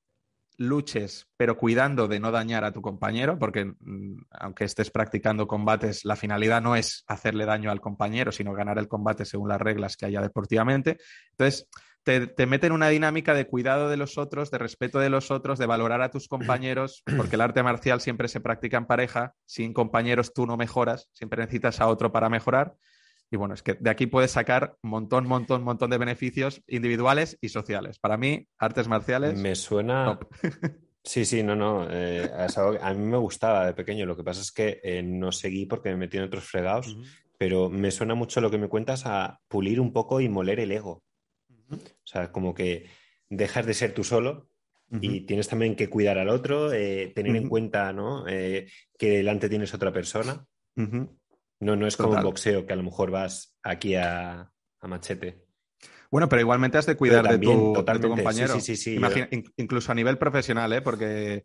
[0.58, 6.06] luches, pero cuidando de no dañar a tu compañero, porque mm, aunque estés practicando combates,
[6.06, 9.98] la finalidad no es hacerle daño al compañero, sino ganar el combate según las reglas
[9.98, 10.98] que haya deportivamente.
[11.32, 11.68] Entonces,
[12.04, 15.32] te, te mete en una dinámica de cuidado de los otros, de respeto de los
[15.32, 19.34] otros, de valorar a tus compañeros, porque el arte marcial siempre se practica en pareja,
[19.46, 22.76] sin compañeros tú no mejoras, siempre necesitas a otro para mejorar.
[23.34, 27.40] Y bueno, es que de aquí puedes sacar un montón, montón, montón de beneficios individuales
[27.42, 27.98] y sociales.
[27.98, 29.36] Para mí, artes marciales.
[29.36, 30.20] Me suena.
[31.06, 31.86] Sí, sí, no, no.
[31.92, 34.06] Eh, a mí me gustaba de pequeño.
[34.06, 36.98] Lo que pasa es que eh, no seguí porque me metí en otros fregados.
[37.38, 40.72] Pero me suena mucho lo que me cuentas a pulir un poco y moler el
[40.72, 41.04] ego.
[41.70, 42.86] O sea, como que
[43.30, 44.48] dejas de ser tú solo
[45.02, 48.24] y tienes también que cuidar al otro, eh, tener en cuenta ¿no?
[48.24, 50.46] que delante tienes otra persona.
[51.60, 55.46] No, no es como un boxeo que a lo mejor vas aquí a, machete.
[56.12, 58.60] Bueno, pero igualmente has de cuidar de, tu, compañero.
[58.60, 59.02] Sí, sí, sí,
[59.58, 60.82] Incluso a nivel profesional, ¿eh?
[60.82, 61.44] porque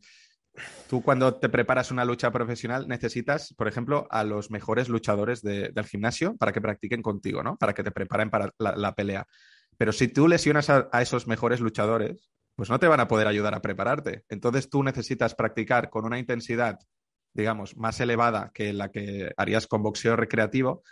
[0.89, 5.87] tú cuando te preparas una lucha profesional necesitas, por ejemplo, a los mejores luchadores del
[5.87, 7.57] gimnasio para que practiquen contigo, ¿no?
[7.57, 9.27] Para que te preparen para la, pelea.
[9.77, 13.55] Pero si tú lesionas a, esos mejores luchadores, pues no te van a poder ayudar
[13.55, 14.25] a prepararte.
[14.29, 16.79] Entonces tú necesitas practicar con una intensidad
[17.39, 20.83] digamos, más elevada que la que harías con boxeo recreativo,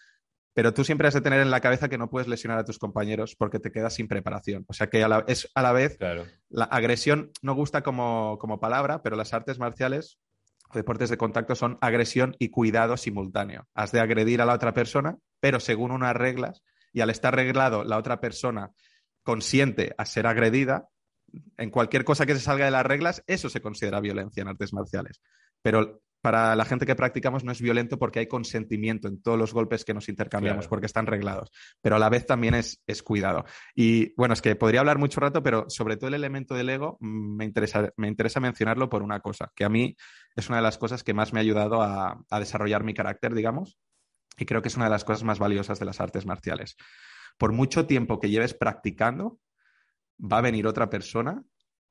[0.54, 2.78] pero tú siempre has de tener en la cabeza que no puedes lesionar a tus
[2.78, 4.64] compañeros porque te quedas sin preparación.
[4.68, 5.98] O sea que a la, es a la vez
[6.48, 10.18] la agresión no gusta como, como palabra, pero las artes marciales
[10.70, 13.66] o deportes de contacto son agresión y cuidado simultáneo.
[13.74, 17.84] Has de agredir a la otra persona, pero según unas reglas, y al estar reglado
[17.84, 18.70] la otra persona
[19.22, 20.88] consciente a ser agredida,
[21.58, 24.72] en cualquier cosa que se salga de las reglas, eso se considera violencia en artes
[24.72, 25.20] marciales.
[25.60, 29.52] Pero para la gente que practicamos no es violento porque hay consentimiento en todos los
[29.52, 31.50] golpes que nos intercambiamos, porque están reglados,
[31.80, 33.44] pero a la vez también es, cuidado.
[33.74, 36.96] Y bueno, es que podría hablar mucho rato, pero sobre todo el elemento del ego
[37.00, 39.96] mm, me interesa, me interesa mencionarlo por una cosa, que a mí
[40.34, 43.34] es una de las cosas que más me ha ayudado a, a desarrollar mi carácter,
[43.34, 43.78] digamos,
[44.36, 46.76] y creo que es una de las cosas más valiosas de las artes marciales.
[47.38, 49.38] Por mucho tiempo que lleves practicando,
[50.20, 51.42] va a venir otra persona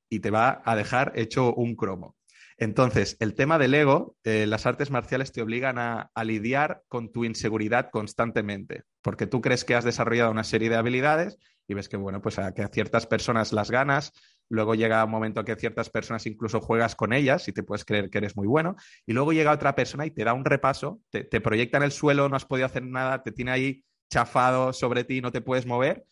[0.09, 2.15] y te va a dejar hecho un cromo.
[2.57, 7.25] Entonces, el tema del ego, eh, las artes marciales te obligan a, lidiar con tu
[7.25, 11.37] inseguridad constantemente, porque tú crees que has desarrollado una serie de habilidades
[11.67, 14.13] y ves que, bueno, pues a, que a ciertas personas las ganas,
[14.47, 18.09] luego llega un momento que ciertas personas incluso juegas con ellas y te puedes creer
[18.09, 21.25] que eres muy bueno, y luego llega otra persona y te da un repaso, te,
[21.25, 25.03] te proyecta en el suelo, no has podido hacer nada, te tiene ahí chafado sobre
[25.03, 26.05] ti, no te puedes mover,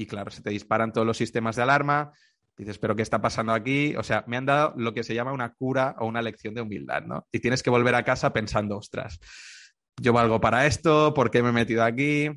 [0.00, 2.12] y claro, se te disparan todos los sistemas de alarma,
[2.60, 3.96] Dices, pero ¿qué está pasando aquí?
[3.96, 6.60] O sea, me han dado lo que se llama una cura o una lección de
[6.60, 7.26] humildad, ¿no?
[7.32, 9.18] Y tienes que volver a casa pensando, ostras,
[9.98, 12.28] yo valgo para esto, ¿por qué me he metido aquí?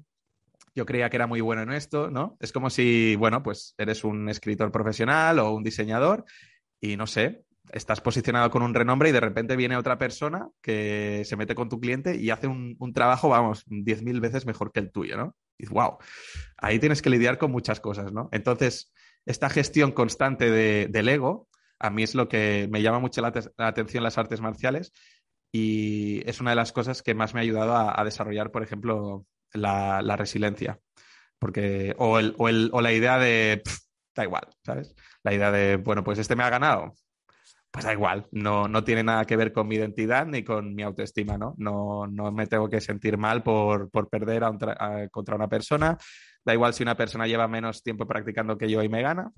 [0.76, 2.38] Yo creía que era muy bueno en esto, ¿no?
[2.40, 6.24] Es como si, bueno, pues eres un escritor profesional o un diseñador
[6.80, 11.24] y no sé, estás posicionado con un renombre y de repente viene otra persona que
[11.26, 14.90] se mete con tu cliente y hace un, trabajo, vamos, 10.000 veces mejor que el
[14.90, 15.36] tuyo, ¿no?
[15.58, 15.98] Y wow,
[16.56, 18.30] ahí tienes que lidiar con muchas cosas, ¿no?
[18.32, 18.94] Entonces,
[19.26, 20.50] esta gestión constante
[20.88, 21.48] del ego,
[21.80, 24.94] a mí es lo que me llama mucho la, atención las artes marciales
[25.52, 29.26] y es una de las cosas que más me ha ayudado a, desarrollar, por ejemplo,
[29.52, 30.80] la, resiliencia.
[31.40, 33.62] Porque, o, el, o, la idea de,
[34.16, 34.96] da igual, ¿sabes?
[35.24, 36.94] La idea de, bueno, pues este me ha ganado,
[37.70, 40.84] pues da igual, no, no tiene nada que ver con mi identidad ni con mi
[40.84, 41.54] autoestima, ¿no?
[41.58, 44.44] No, no me tengo que sentir mal por, por perder
[45.12, 45.98] contra una persona,
[46.46, 49.32] Da igual si una persona lleva menos tiempo practicando que yo y me gana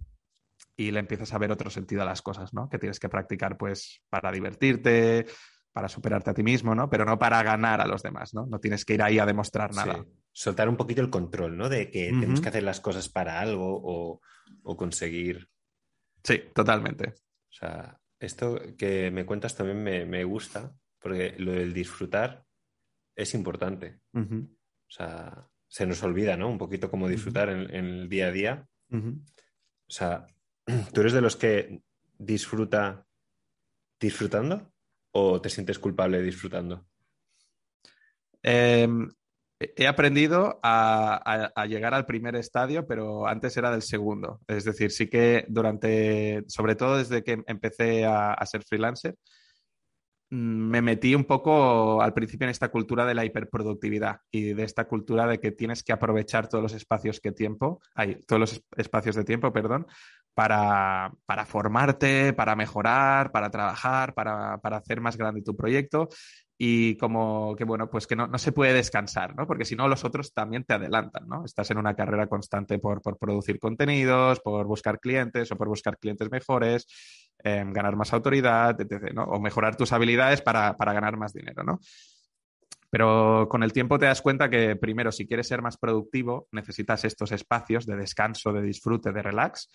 [0.75, 2.69] y le empiezas a ver otro sentido a las cosas, ¿no?
[2.69, 5.25] Que tienes que practicar pues para divertirte,
[5.71, 6.89] para superarte a ti mismo, ¿no?
[6.89, 8.45] Pero no para ganar a los demás, ¿no?
[8.45, 10.05] No tienes que ir ahí a demostrar nada.
[10.31, 11.69] Soltar un poquito el control, ¿no?
[11.69, 13.81] De que tenemos que hacer las cosas para algo
[14.63, 15.49] o, conseguir.
[16.23, 17.09] Sí, totalmente.
[17.09, 22.45] O sea, esto que me cuentas también me, gusta, porque lo del disfrutar
[23.15, 23.99] es importante.
[24.13, 26.47] O sea, se nos olvida, ¿no?
[26.47, 28.65] Un poquito cómo disfrutar en, el día a día.
[28.93, 30.25] O sea,
[30.93, 31.81] ¿tú eres de los que
[32.17, 33.05] disfruta
[33.99, 34.71] disfrutando
[35.11, 36.87] o te sientes culpable disfrutando?
[38.41, 39.09] Em,
[39.59, 44.39] he aprendido a, llegar al primer estadio, pero antes era del segundo.
[44.47, 49.17] Es decir, sí que durante, sobre todo desde que empecé a ser freelancer,
[50.35, 54.85] me metí un poco al principio en esta cultura de la hiperproductividad y de esta
[54.85, 59.15] cultura de que tienes que aprovechar todos los espacios que tiempo, hay todos los espacios
[59.15, 59.87] de tiempo, perdón,
[60.33, 66.09] para, para formarte, para mejorar, para trabajar, para, para, hacer más grande tu proyecto.
[66.57, 69.45] Y como que, bueno, pues que no, no se puede descansar, ¿no?
[69.45, 71.43] Porque si no, los otros también te adelantan, ¿no?
[71.43, 75.97] Estás en una carrera constante por, por producir contenidos, por buscar clientes o por buscar
[75.97, 76.87] clientes mejores,
[77.43, 79.23] eh, ganar más autoridad, etc., ¿no?
[79.23, 81.79] O mejorar tus habilidades para, para ganar más dinero, ¿no?
[82.89, 87.03] Pero con el tiempo te das cuenta que, primero, si quieres ser más productivo, necesitas
[87.03, 89.69] estos espacios de descanso, de disfrute, de relax,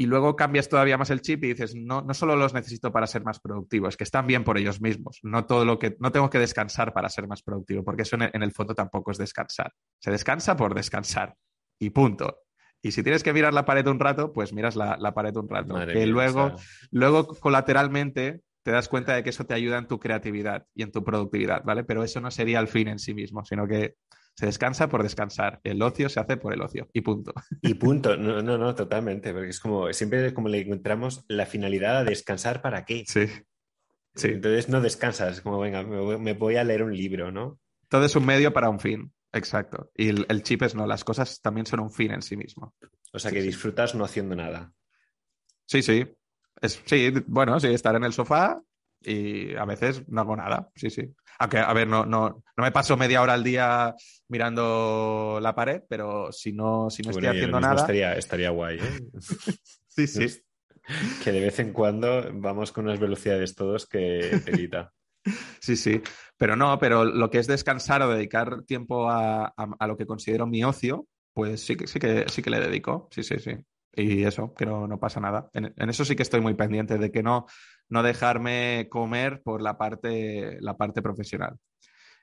[0.00, 3.08] y luego cambias todavía más el chip y dices, no, no solo los necesito para
[3.08, 5.18] ser más productivo, es que están bien por ellos mismos.
[5.24, 8.42] No todo lo que, no tengo que descansar para ser más productivo, porque eso en
[8.42, 9.72] el, fondo tampoco es descansar.
[9.98, 11.34] Se descansa por descansar.
[11.80, 12.42] Y punto.
[12.80, 15.74] Y si tienes que mirar la pared un rato, pues miras la, pared un rato.
[15.92, 16.52] que luego,
[16.92, 20.92] luego colateralmente te das cuenta de que eso te ayuda en tu creatividad y en
[20.92, 21.82] tu productividad, ¿vale?
[21.82, 23.96] Pero eso no sería el fin en sí mismo, sino que
[24.38, 25.60] se descansa por descansar.
[25.64, 26.88] El ocio se hace por el ocio.
[26.92, 27.34] Y punto.
[27.60, 28.16] Y punto.
[28.16, 29.32] No, no, no, totalmente.
[29.32, 33.02] Porque es como, siempre como le encontramos la finalidad a descansar para qué.
[33.08, 33.26] Sí.
[34.14, 34.28] sí.
[34.28, 37.58] Entonces no descansas, es como, venga, me voy, a leer un libro, ¿no?
[37.88, 39.12] Todo es un medio para un fin.
[39.32, 39.90] Exacto.
[39.96, 42.76] Y el, chip es no, las cosas también son un fin en sí mismo.
[43.12, 44.72] O sea que disfrutas no haciendo nada.
[45.66, 46.06] Sí, sí.
[46.60, 48.62] Es, sí, bueno, sí, estar en el sofá
[49.00, 50.70] y a veces no hago nada.
[50.74, 51.14] Sí, sí.
[51.38, 53.94] Aunque, a ver, no, no, no me paso media hora al día
[54.28, 57.76] mirando la pared, pero si no, si no estoy haciendo nada.
[57.76, 59.00] Estaría, estaría guay, ¿eh?
[59.86, 60.42] sí, sí.
[61.22, 64.92] Que de vez en cuando vamos con unas velocidades todos que pelita.
[65.60, 66.00] Sí, sí,
[66.38, 69.52] pero no, pero lo que es descansar o dedicar tiempo a,
[69.86, 73.22] lo que considero mi ocio, pues sí que, sí que, sí que le dedico, sí,
[73.22, 73.52] sí, sí.
[73.92, 75.50] Y eso, que no, no pasa nada.
[75.52, 77.46] En, en, eso sí que estoy muy pendiente de que no,
[77.88, 81.56] no dejarme comer por la parte, la parte profesional.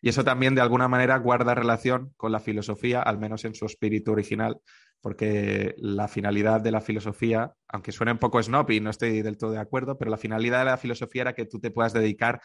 [0.01, 3.65] Y eso también de alguna manera guarda relación con la filosofía, al menos en su
[3.65, 4.57] espíritu original,
[5.01, 9.37] porque la finalidad de la filosofía, aunque suene un poco snob y no estoy del
[9.37, 12.41] todo de acuerdo, pero la finalidad de la filosofía era que tú te puedas dedicar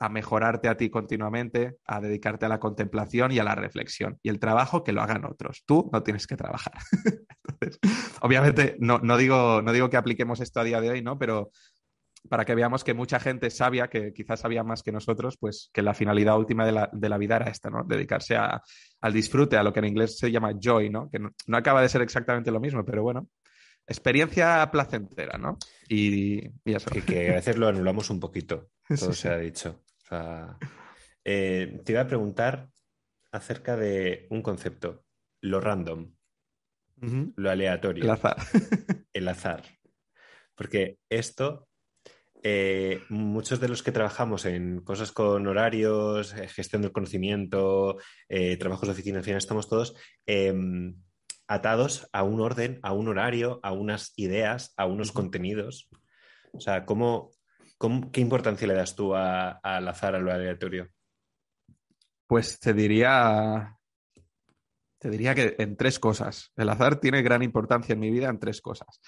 [0.00, 4.18] a mejorarte a ti continuamente, a dedicarte a la contemplación y a la reflexión.
[4.22, 5.62] Y el trabajo que lo hagan otros.
[5.66, 6.72] Tú no tienes que trabajar.
[8.22, 11.18] Obviamente, no, no, digo, no digo que apliquemos esto a día de hoy, ¿no?
[11.18, 11.50] Pero
[12.28, 15.82] para que veamos que mucha gente sabia, que quizás sabía más que nosotros, pues que
[15.82, 17.84] la finalidad última de la, de la vida era esta, ¿no?
[17.84, 18.62] Dedicarse a,
[19.00, 21.10] al disfrute, a lo que en inglés se llama joy, ¿no?
[21.10, 23.28] Que no, acaba de ser exactamente lo mismo, pero bueno,
[23.86, 25.58] experiencia placentera, ¿no?
[25.88, 26.90] Y, y eso.
[26.90, 29.82] Que, a veces lo anulamos un poquito, todo se ha dicho.
[31.24, 32.68] Eh, te iba a preguntar
[33.32, 35.04] acerca de un concepto,
[35.40, 36.12] lo random,
[37.36, 38.04] lo aleatorio.
[38.04, 38.36] El azar.
[39.12, 39.62] el azar.
[40.54, 41.69] Porque esto
[42.42, 47.98] eh, muchos de los que trabajamos en cosas con horarios, eh, gestión del conocimiento,
[48.28, 50.96] eh, trabajos de oficina, al final estamos todos em,
[51.46, 55.90] atados a un orden, a un horario, a unas ideas, a unos contenidos.
[56.52, 57.30] O sea, ¿cómo,
[58.12, 60.88] qué importancia le das tú al azar, a lo aleatorio?
[62.26, 63.76] Pues te diría,
[64.98, 66.52] te diría que en tres cosas.
[66.56, 69.00] El azar tiene gran importancia en mi vida en tres cosas.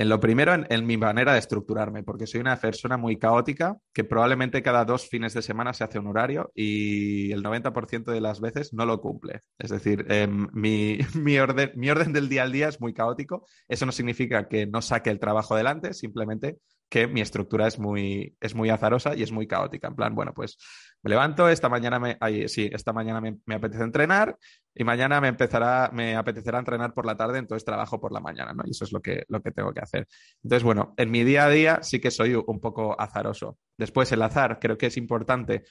[0.00, 4.02] En lo primero, en, mi manera de estructurarme, porque soy una persona muy caótica que
[4.02, 8.40] probablemente cada dos fines de semana se hace un horario y el 90% de las
[8.40, 9.40] veces no lo cumple.
[9.58, 13.44] Es decir, em, mi, orden, mi orden del día al día es muy caótico.
[13.68, 16.56] Eso no significa que no saque el trabajo adelante, simplemente
[16.88, 19.88] que mi estructura es muy, es muy azarosa y es muy caótica.
[19.88, 20.56] En plan, bueno, pues
[21.02, 24.36] me levanto, esta mañana me, sí, esta mañana me, apetece entrenar
[24.74, 28.52] y mañana me empezará, me apetecerá entrenar por la tarde, entonces trabajo por la mañana,
[28.52, 28.64] ¿no?
[28.66, 30.06] Y eso es lo que, lo que tengo que hacer.
[30.42, 33.56] Entonces, bueno, en mi día a día sí que soy un poco azaroso.
[33.78, 35.64] Después, el azar creo que es importante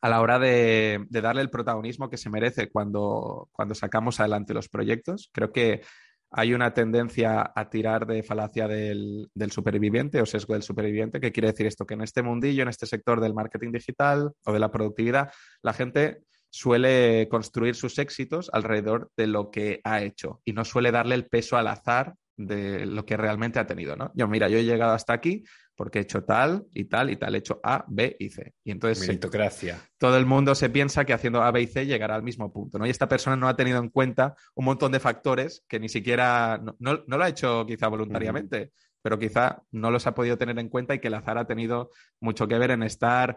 [0.00, 4.54] a la hora de, de darle el protagonismo que se merece cuando, cuando sacamos adelante
[4.54, 5.30] los proyectos.
[5.32, 5.82] Creo que
[6.30, 11.20] hay una tendencia a tirar de falacia del, superviviente o sesgo del superviviente.
[11.20, 11.86] ¿Qué quiere decir esto?
[11.86, 15.72] Que en este mundillo, en este sector del marketing digital o de la productividad, la
[15.72, 21.14] gente suele construir sus éxitos alrededor de lo que ha hecho y no suele darle
[21.14, 24.12] el peso al azar de lo que realmente ha tenido, ¿no?
[24.14, 25.44] Yo, mira, yo he llegado hasta aquí
[25.78, 28.52] porque he hecho tal y tal y tal, he hecho A, B y C.
[28.64, 29.78] Y entonces Meritocracia.
[29.96, 32.80] todo el mundo se piensa que haciendo A, B y C llegará al mismo punto,
[32.80, 32.86] ¿no?
[32.86, 36.60] Y esta persona no ha tenido en cuenta un montón de factores que ni siquiera,
[36.80, 40.96] no, lo ha hecho quizá voluntariamente, pero quizá no los ha podido tener en cuenta
[40.96, 43.36] y que el azar ha tenido mucho que ver en estar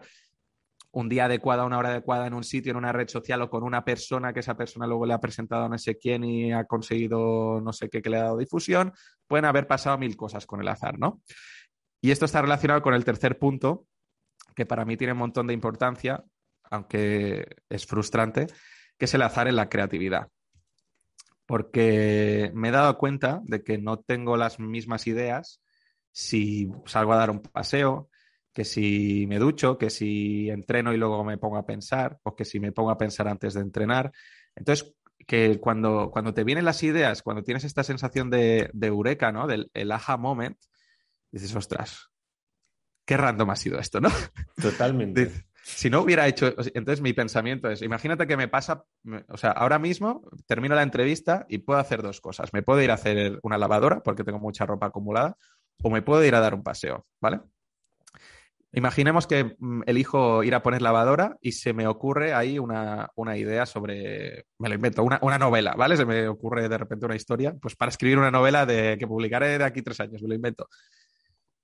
[0.90, 3.62] un día adecuado, una hora adecuada en un sitio, en una red social o con
[3.62, 6.64] una persona que esa persona luego le ha presentado a no sé quién y ha
[6.64, 8.92] conseguido no sé qué que le ha dado difusión,
[9.28, 11.22] pueden haber pasado mil cosas con el azar, ¿no?
[12.02, 13.86] Y esto está relacionado con el tercer punto,
[14.56, 16.24] que para mí tiene un montón de importancia,
[16.64, 18.48] aunque es frustrante,
[18.98, 20.28] que es el azar en la creatividad.
[21.46, 25.62] Porque me he dado cuenta de que no tengo las mismas ideas
[26.10, 28.10] si salgo a dar un paseo,
[28.52, 32.44] que si me ducho, que si entreno y luego me pongo a pensar, o que
[32.44, 34.12] si me pongo a pensar antes de entrenar.
[34.56, 34.92] Entonces,
[35.24, 39.46] que cuando, cuando te vienen las ideas, cuando tienes esta sensación de, de eureka, ¿no?
[39.46, 40.58] Del el aha moment,
[41.32, 42.10] dices, ostras,
[43.04, 44.10] qué random ha sido esto, ¿no?
[44.60, 45.46] Totalmente.
[45.62, 48.84] si no hubiera hecho, entonces mi pensamiento es, imagínate que me pasa,
[49.28, 52.52] o sea, ahora mismo termino la entrevista y puedo hacer dos cosas.
[52.52, 55.36] Me puedo ir a hacer una lavadora porque tengo mucha ropa acumulada
[55.82, 57.40] o me puedo ir a dar un paseo, ¿vale?
[58.74, 63.66] Imaginemos que mm, elijo ir a poner lavadora y se me ocurre ahí una, idea
[63.66, 65.96] sobre, me lo invento, una, una, novela, ¿vale?
[65.96, 69.58] Se me ocurre de repente una historia, pues para escribir una novela de que publicaré
[69.58, 70.68] de aquí tres años, me lo invento.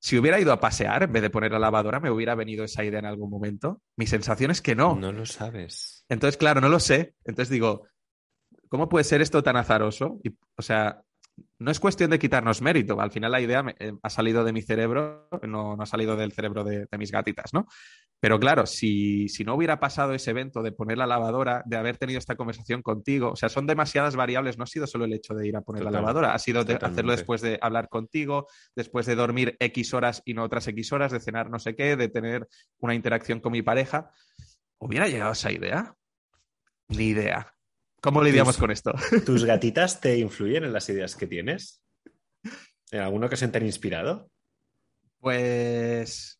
[0.00, 2.84] Si hubiera ido a pasear en vez de poner la lavadora, ¿me hubiera venido esa
[2.84, 3.82] idea en algún momento?
[3.96, 4.94] Mi sensación es que no.
[4.94, 6.04] No lo sabes.
[6.08, 7.14] Entonces, claro, no lo sé.
[7.24, 7.88] Entonces digo,
[8.68, 10.20] ¿cómo puede ser esto tan azaroso?
[10.22, 11.02] Y, o sea,
[11.58, 13.00] no es cuestión de quitarnos mérito.
[13.00, 16.64] Al final la idea eh, ha salido de mi cerebro, no, ha salido del cerebro
[16.64, 17.66] de, mis gatitas, ¿no?
[18.20, 22.18] Pero claro, si, no hubiera pasado ese evento de poner la lavadora, de haber tenido
[22.18, 25.46] esta conversación contigo, o sea, son demasiadas variables, no ha sido solo el hecho de
[25.46, 29.14] ir a poner la lavadora, ha sido de hacerlo después de hablar contigo, después de
[29.14, 32.48] dormir X horas y no otras X horas, de cenar no sé qué, de tener
[32.80, 34.10] una interacción con mi pareja.
[34.78, 35.94] ¿Hubiera llegado a esa idea?
[36.88, 37.54] Ni idea.
[38.00, 38.92] ¿Cómo lidiamos con esto?
[39.26, 41.82] ¿Tus gatitas te influyen en las ideas que tienes?
[42.90, 44.30] ¿En alguna ocasión te han inspirado?
[45.20, 46.37] Pues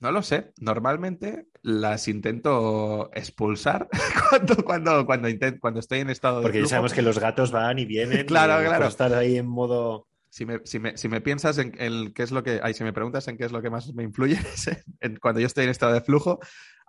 [0.00, 0.52] no lo sé.
[0.58, 3.88] Normalmente las intento expulsar
[4.30, 5.28] cuando, cuando, cuando,
[5.60, 6.42] cuando estoy en estado de.
[6.42, 8.26] Porque ya sabemos que los gatos van y vienen.
[8.26, 8.86] claro, claro.
[8.86, 10.08] Estar ahí en modo.
[10.32, 11.72] Si me, si me, si me piensas en,
[12.12, 12.60] qué es lo que.
[12.62, 14.38] Ay, si me preguntas en qué es lo que más me influye,
[15.20, 16.38] cuando yo estoy en estado de flujo,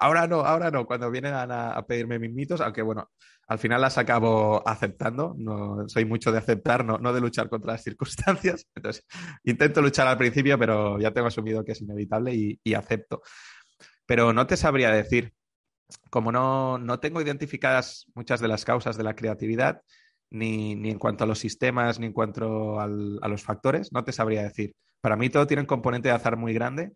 [0.01, 0.85] ahora no, ahora no.
[0.85, 3.11] Cuando vienen a, pedirme mitos, aunque bueno,
[3.47, 5.35] al final las acabo aceptando.
[5.37, 8.65] No, soy mucho de aceptar, no, no, de luchar contra las circunstancias.
[8.75, 9.05] Entonces,
[9.43, 13.21] intento luchar al principio, pero ya tengo asumido que es inevitable y, acepto.
[14.05, 15.33] Pero no te sabría decir,
[16.09, 19.81] como no, no, tengo identificadas muchas de las causas de la creatividad,
[20.31, 24.11] ni, ni en cuanto a los sistemas, ni en cuanto a los factores, no te
[24.13, 24.73] sabría decir.
[25.01, 26.91] Para mí todo tiene un componente de azar muy grande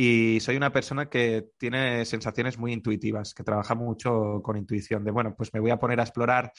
[0.00, 5.10] y soy una persona que tiene sensaciones muy intuitivas, que trabaja mucho con intuición, de,
[5.10, 6.52] bueno, pues me voy a poner a explorar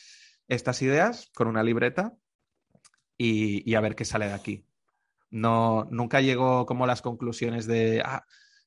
[0.50, 2.12] estas ideas con una libreta
[3.18, 4.66] y, a ver qué sale de aquí.
[5.30, 8.26] No, nunca llego como a las conclusiones de, ah,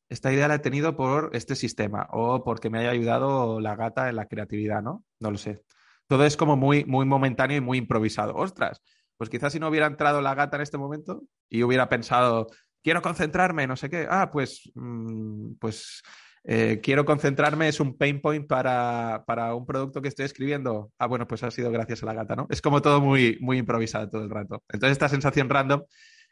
[0.08, 4.08] esta idea la he tenido por este sistema o porque me haya ayudado la gata
[4.08, 5.04] en la creatividad, ¿no?
[5.20, 5.62] No lo sé.
[6.06, 8.34] Todo es como muy, muy momentáneo y muy improvisado.
[8.36, 8.80] Ostras,
[9.18, 12.46] pues quizás si no hubiera entrado la gata en este momento y hubiera pensado,
[12.82, 14.06] quiero concentrarme, no sé qué.
[14.08, 16.02] Ah, pues, mm, pues
[16.44, 19.22] eh, quiero concentrarme, es un pain point para,
[19.54, 20.92] un producto que estoy escribiendo.
[20.98, 22.46] Ah, bueno, pues ha sido gracias a la gata, ¿no?
[22.50, 24.62] Es como todo muy, muy improvisado todo el rato.
[24.68, 25.84] Entonces, esta sensación random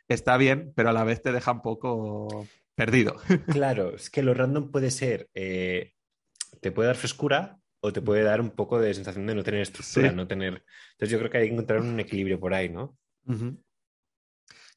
[0.08, 3.16] está bien, pero a la vez te deja un poco perdido.
[3.46, 5.92] Claro, es que lo random puede ser, eh,
[6.60, 9.60] te puede dar frescura o te puede dar un poco de sensación de no tener
[9.62, 10.64] estructura, no tener...
[10.92, 12.96] Entonces yo creo que hay que encontrar un equilibrio por ahí, ¿no?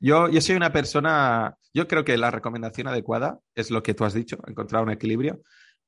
[0.03, 4.03] Yo, yo soy una persona, yo creo que la recomendación adecuada es lo que tú
[4.03, 5.41] has dicho, encontrar un equilibrio,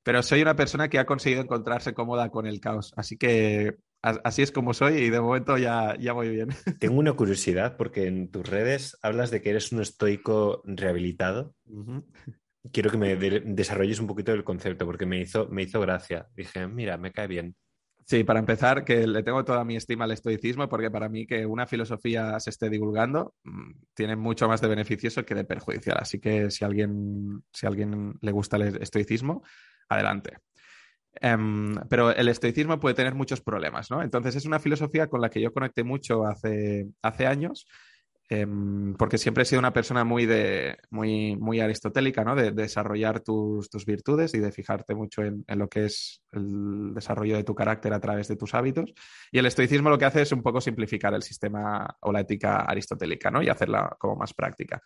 [0.03, 4.41] pero soy una persona que ha conseguido encontrarse cómoda con el caos, así que así
[4.41, 6.47] es como soy y de momento ya, ya voy bien.
[6.79, 11.53] Tengo una curiosidad porque en tus redes hablas de que eres un estoico rehabilitado.
[12.71, 16.29] Quiero que me desarrolles un poquito el concepto porque me hizo, me hizo gracia.
[16.37, 17.53] Dije, mira, me cae bien.
[18.07, 21.43] Sí, para empezar, que le tengo toda mi estima al estoicismo, porque para mí que
[21.43, 25.97] una filosofía se esté divulgando mm, tiene mucho más de beneficioso que de perjudicial.
[25.99, 29.43] Así que si alguien, si alguien le gusta el estoicismo,
[29.89, 30.37] adelante.
[31.19, 34.03] Em, pero el estoicismo puede tener muchos problemas, ¿no?
[34.03, 37.67] Entonces es una filosofía con la que yo conecté mucho hace, hace años
[38.27, 42.35] Em, porque siempre he sido una persona muy, de, muy, muy aristotélica, ¿no?
[42.35, 46.95] De, desarrollar tus, tus, virtudes y de fijarte mucho en, en, lo que es el
[46.95, 48.93] desarrollo de tu carácter a través de tus hábitos.
[49.31, 52.61] Y el estoicismo lo que hace es un poco simplificar el sistema o la ética
[52.61, 53.43] aristotélica, ¿no?
[53.43, 54.81] Y hacerla como más práctica.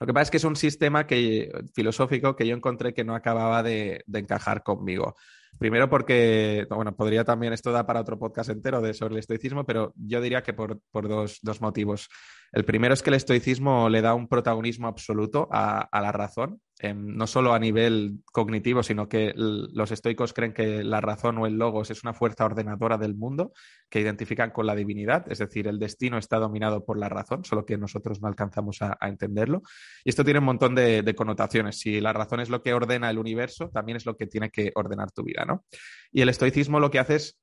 [0.00, 3.14] Lo que pasa es que es un sistema que, filosófico que yo encontré que no
[3.14, 5.14] acababa de, de encajar conmigo.
[5.58, 9.64] Primero porque, bueno, podría también, esto da para otro podcast entero de, sobre el estoicismo,
[9.64, 12.08] pero yo diría que por, por dos, dos, motivos.
[12.52, 16.60] El primero es que el estoicismo le da un protagonismo absoluto a, a la razón
[16.78, 21.46] Em, no solo a nivel cognitivo, sino que los estoicos creen que la razón o
[21.46, 23.52] el logos es una fuerza ordenadora del mundo
[23.88, 27.64] que identifican con la divinidad, es decir, el destino está dominado por la razón, solo
[27.64, 29.62] que nosotros no alcanzamos a, entenderlo.
[30.04, 31.78] Y esto tiene un montón de, connotaciones.
[31.78, 34.72] Si la razón es lo que ordena el universo, también es lo que tiene que
[34.74, 35.64] ordenar tu vida, ¿no?
[36.12, 37.38] Y el estoicismo lo que hace es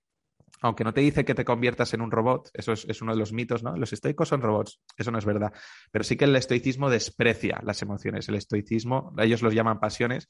[0.64, 3.34] aunque no te dice que te conviertas en un robot, eso es, uno de los
[3.34, 3.76] mitos, ¿no?
[3.76, 5.52] Los estoicos son robots, eso no es verdad.
[5.92, 8.30] Pero sí que el estoicismo desprecia las emociones.
[8.30, 10.30] El estoicismo, ellos los llaman pasiones,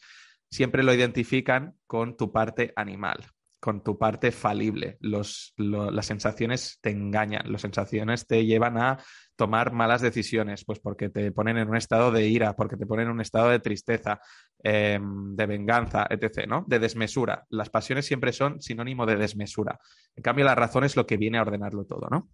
[0.50, 3.24] siempre lo identifican con tu parte animal,
[3.64, 4.97] con tu parte falible.
[4.99, 8.97] las sensaciones te engañan, las sensaciones te llevan a
[9.38, 13.05] tomar malas decisiones, pues porque te ponen en un estado de ira, porque te ponen
[13.05, 14.20] en un estado de tristeza,
[14.61, 16.66] em, de venganza, etc., ¿no?
[16.68, 17.45] De desmesura.
[17.51, 19.80] Las pasiones siempre son sinónimo de desmesura.
[20.14, 22.28] En cambio, la razón es lo que viene a ordenarlo todo, ¿no?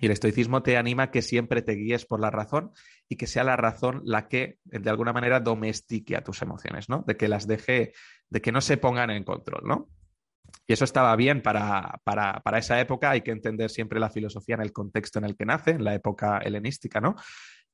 [0.00, 2.72] Y el estoicismo te anima que siempre te guíes por la razón
[3.08, 7.04] y que sea la razón la que, de alguna manera, domestique a tus emociones, ¿no?
[7.06, 7.92] De que las deje,
[8.28, 9.88] de que no se pongan en control, ¿no?
[10.66, 12.00] Y eso estaba bien para,
[12.56, 13.10] esa época.
[13.10, 15.94] Hay que entender siempre la filosofía en el contexto en el que nace, en la
[15.94, 17.16] época helenística, ¿no?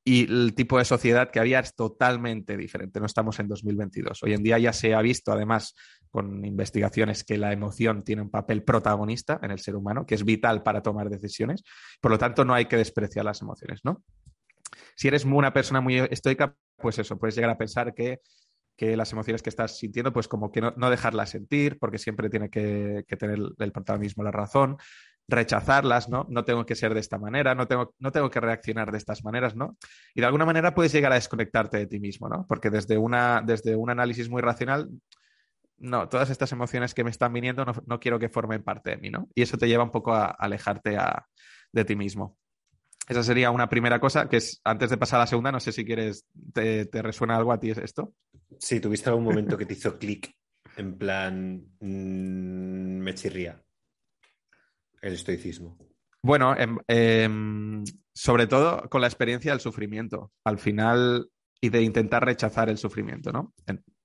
[0.03, 3.01] Y el tipo de sociedad que había es totalmente diferente.
[3.01, 4.23] No estamos en 2022.
[4.23, 5.75] Hoy en día ya se ha visto, además,
[6.11, 10.25] con investigaciones, que la emoción tiene un papel protagonista en el ser humano, que es
[10.25, 11.63] vital para tomar decisiones.
[12.01, 14.03] Por lo tanto, no hay que despreciar las emociones, ¿no?
[14.97, 18.21] Si eres una persona muy estoica, pues eso, puedes llegar a pensar que
[18.81, 22.49] que las emociones que estás sintiendo, pues como que no, dejarlas sentir, porque siempre tiene
[22.49, 24.79] que, tener el protagonismo la razón,
[25.29, 26.25] rechazarlas, ¿no?
[26.31, 29.23] No tengo que ser de esta manera, no tengo, no tengo que reaccionar de estas
[29.23, 29.77] maneras, ¿no?
[30.15, 32.47] Y de alguna manera puedes llegar a desconectarte de ti mismo, ¿no?
[32.49, 34.89] Porque desde, una, desde un análisis muy racional,
[35.77, 39.11] no, todas estas emociones que me están viniendo no, quiero que formen parte de mí,
[39.11, 39.29] ¿no?
[39.35, 40.97] Y eso te lleva un poco a, alejarte
[41.73, 42.39] de ti mismo.
[43.11, 45.73] Esa sería una primera cosa, que es, antes de pasar a la segunda, no sé
[45.73, 48.15] si quieres, ¿te, resuena algo a ti esto?
[48.57, 50.33] Sí, ¿tuviste algún momento que te hizo clic
[50.77, 53.61] en plan, mm, me chirría
[55.03, 55.77] el estoicismo?
[56.23, 57.83] Bueno, em, em,
[58.15, 61.31] sobre todo con la experiencia del sufrimiento, al final,
[61.61, 63.55] y de intentar rechazar el sufrimiento, ¿no?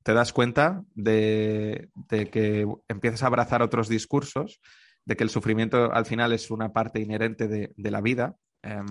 [0.02, 4.60] Te das cuenta de, que empiezas a abrazar otros discursos,
[5.06, 8.36] de que el sufrimiento al final es una parte inherente de la vida
[8.66, 8.86] Em,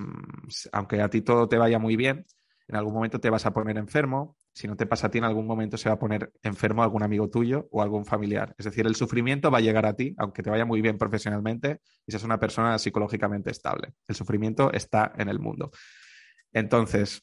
[0.73, 2.25] aunque a ti todo te vaya muy bien,
[2.69, 4.37] en algún momento te vas a poner enfermo.
[4.53, 7.03] Si no te pasa a ti, en algún momento se va a poner enfermo algún
[7.03, 8.55] amigo tuyo o algún familiar.
[8.57, 11.81] Es decir, el sufrimiento va a llegar a ti, aunque te vaya muy bien profesionalmente
[12.07, 13.95] y seas una persona psicológicamente estable.
[14.07, 15.73] El sufrimiento está en el mundo.
[16.53, 17.23] Entonces,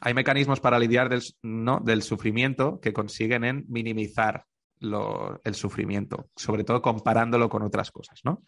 [0.00, 1.80] hay mecanismos para lidiar del, ¿no?
[1.80, 4.46] del sufrimiento que consiguen en minimizar
[5.44, 8.42] el sufrimiento, sobre todo comparándolo con otras cosas, ¿no?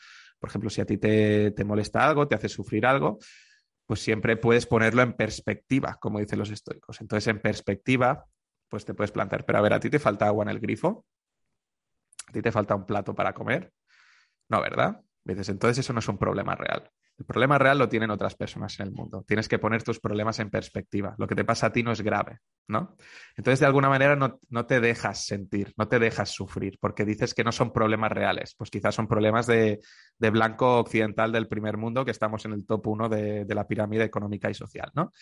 [0.44, 3.18] Por ejemplo, si a ti te, molesta algo, te hace sufrir algo,
[3.86, 7.00] pues siempre puedes ponerlo en perspectiva, como dicen los estoicos.
[7.00, 8.26] Entonces, en perspectiva,
[8.68, 11.06] pues te puedes plantear, pero a ver, ¿a ti te falta agua en el grifo?
[12.28, 13.72] ¿A ti te falta un plato para comer?
[14.50, 15.00] No, ¿verdad?
[15.24, 16.90] Dices, entonces eso no es un problema real.
[17.16, 19.24] El problema real lo tienen otras personas en el mundo.
[19.26, 21.14] Tienes que poner tus problemas en perspectiva.
[21.16, 22.96] Lo que te pasa a ti no es grave, ¿no?
[23.36, 27.44] Entonces, de alguna manera, no, te dejas sentir, no te dejas sufrir, porque dices que
[27.44, 28.54] no son problemas reales.
[28.58, 29.80] Pues quizás son problemas de,
[30.18, 34.04] blanco occidental del primer mundo, que estamos en el top uno de, de la pirámide
[34.04, 35.12] económica y social, ¿no?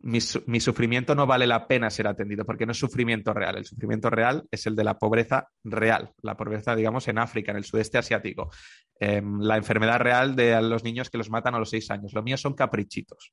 [0.00, 3.56] mi, sufrimiento no vale la pena ser atendido porque no es sufrimiento real.
[3.56, 7.58] El sufrimiento real es el de la pobreza real, la pobreza, digamos, en África, en
[7.58, 8.50] el sudeste asiático.
[8.98, 12.14] Em, la enfermedad real de los niños que los matan a los seis años.
[12.14, 13.32] Lo mío son caprichitos.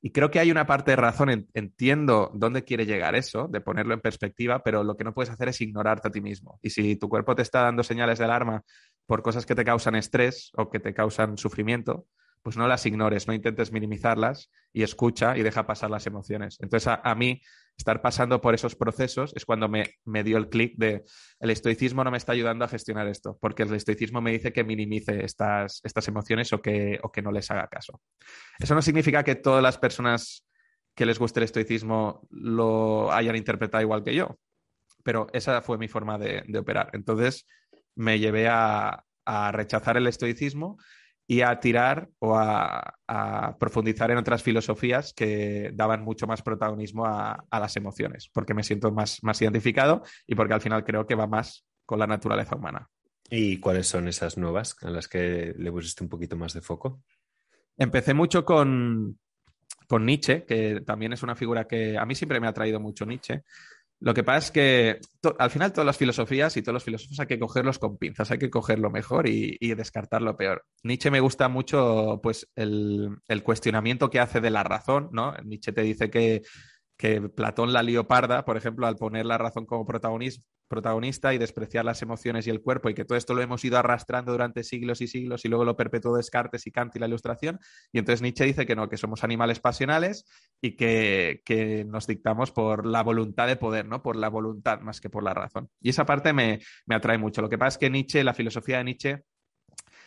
[0.00, 3.94] Y creo que hay una parte de razón, entiendo dónde quiere llegar eso, de ponerlo
[3.94, 6.60] en perspectiva, pero lo que no puedes hacer es ignorarte a ti mismo.
[6.62, 8.62] Y si tu cuerpo te está dando señales de alarma
[9.06, 12.06] por cosas que te causan estrés o que te causan sufrimiento,
[12.42, 16.58] pues no las ignores, no intentes minimizarlas y escucha y deja pasar las emociones.
[16.60, 17.40] Entonces, a, mí,
[17.76, 19.84] estar pasando por esos procesos es cuando me,
[20.24, 21.04] dio el clic de
[21.40, 24.64] el estoicismo no me está ayudando a gestionar esto, porque el estoicismo me dice que
[24.64, 28.00] minimice estas, estas emociones o que, o que no les haga caso.
[28.58, 30.46] Eso no significa que todas las personas
[30.94, 34.38] que les guste el estoicismo lo hayan interpretado igual que yo,
[35.04, 36.90] pero esa fue mi forma de, operar.
[36.92, 37.46] Entonces,
[37.94, 40.76] me llevé a, a rechazar el estoicismo
[41.30, 42.94] y a tirar o a,
[43.60, 48.90] profundizar en otras filosofías que daban mucho más protagonismo a, las emociones, porque me siento
[48.90, 52.88] más, más identificado y porque al final creo que va más con la naturaleza humana.
[53.30, 57.02] ¿Y cuáles son esas nuevas a las que le pusiste un poquito más de foco?
[57.76, 59.18] Empecé mucho con,
[59.86, 63.04] con Nietzsche, que también es una figura que a mí siempre me ha traído mucho
[63.04, 63.42] Nietzsche,
[64.00, 65.00] lo que pasa es que
[65.38, 68.38] al final todas las filosofías y todos los filósofos hay que cogerlos con pinzas, hay
[68.38, 70.64] que coger lo mejor y, descartar lo peor.
[70.84, 75.34] Nietzsche me gusta mucho pues, el, el, cuestionamiento que hace de la razón, ¿no?
[75.44, 76.42] Nietzsche te dice que
[76.98, 82.02] que Platón la leoparda, por ejemplo, al poner la razón como protagonista y despreciar las
[82.02, 85.06] emociones y el cuerpo, y que todo esto lo hemos ido arrastrando durante siglos y
[85.06, 87.60] siglos, y luego lo perpetuó Descartes y Kant y la Ilustración.
[87.92, 90.26] Y entonces Nietzsche dice que no, que somos animales pasionales
[90.60, 94.02] y que, nos dictamos por la voluntad de poder, ¿no?
[94.02, 95.70] Por la voluntad más que por la razón.
[95.80, 97.42] Y esa parte me, me atrae mucho.
[97.42, 99.22] Lo que pasa es que Nietzsche, la filosofía de Nietzsche,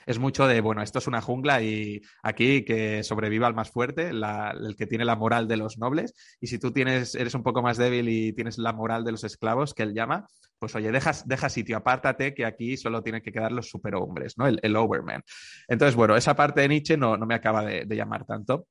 [0.06, 4.10] es mucho de, bueno, esto es una jungla y aquí que sobreviva el más fuerte,
[4.10, 7.62] el que tiene la moral de los nobles, y si tú tienes, eres un poco
[7.62, 10.28] más débil y tienes la moral de los esclavos, que él llama,
[10.60, 14.48] pues oye, deja, deja sitio, apártate, que aquí solo tienen que quedar los superhombres, ¿no?
[14.48, 15.24] El, el overman.
[15.68, 18.68] Entonces, bueno, esa parte de Nietzsche no, no me acaba de, de llamar tanto.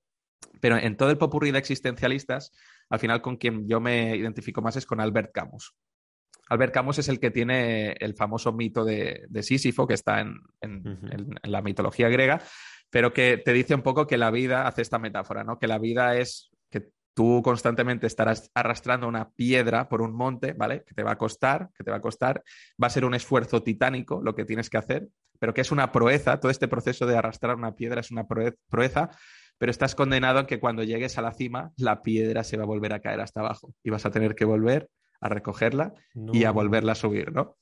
[0.60, 2.52] Pero en todo el popurrí de existencialistas,
[2.88, 5.74] al final con quien yo me identifico más es con Albert Camus.
[6.51, 10.40] Albert Camus es el que tiene el famoso mito de, Sísifo, que está en,
[11.44, 12.42] la mitología griega,
[12.90, 15.61] pero que te dice un poco que la vida hace esta metáfora, ¿no?
[15.61, 20.82] Que la vida es que tú constantemente estarás arrastrando una piedra por un monte, ¿vale?
[20.84, 22.42] Que te va a costar, que te va a costar,
[22.82, 25.07] va a ser un esfuerzo titánico lo que tienes que hacer,
[25.38, 29.11] pero que es una proeza, todo este proceso de arrastrar una piedra es una proeza,
[29.57, 32.66] pero estás condenado a que cuando llegues a la cima, la piedra se va a
[32.66, 34.88] volver a caer hasta abajo y vas a tener que volver
[35.20, 35.94] a recogerla
[36.32, 37.56] y a volverla a subir, ¿no?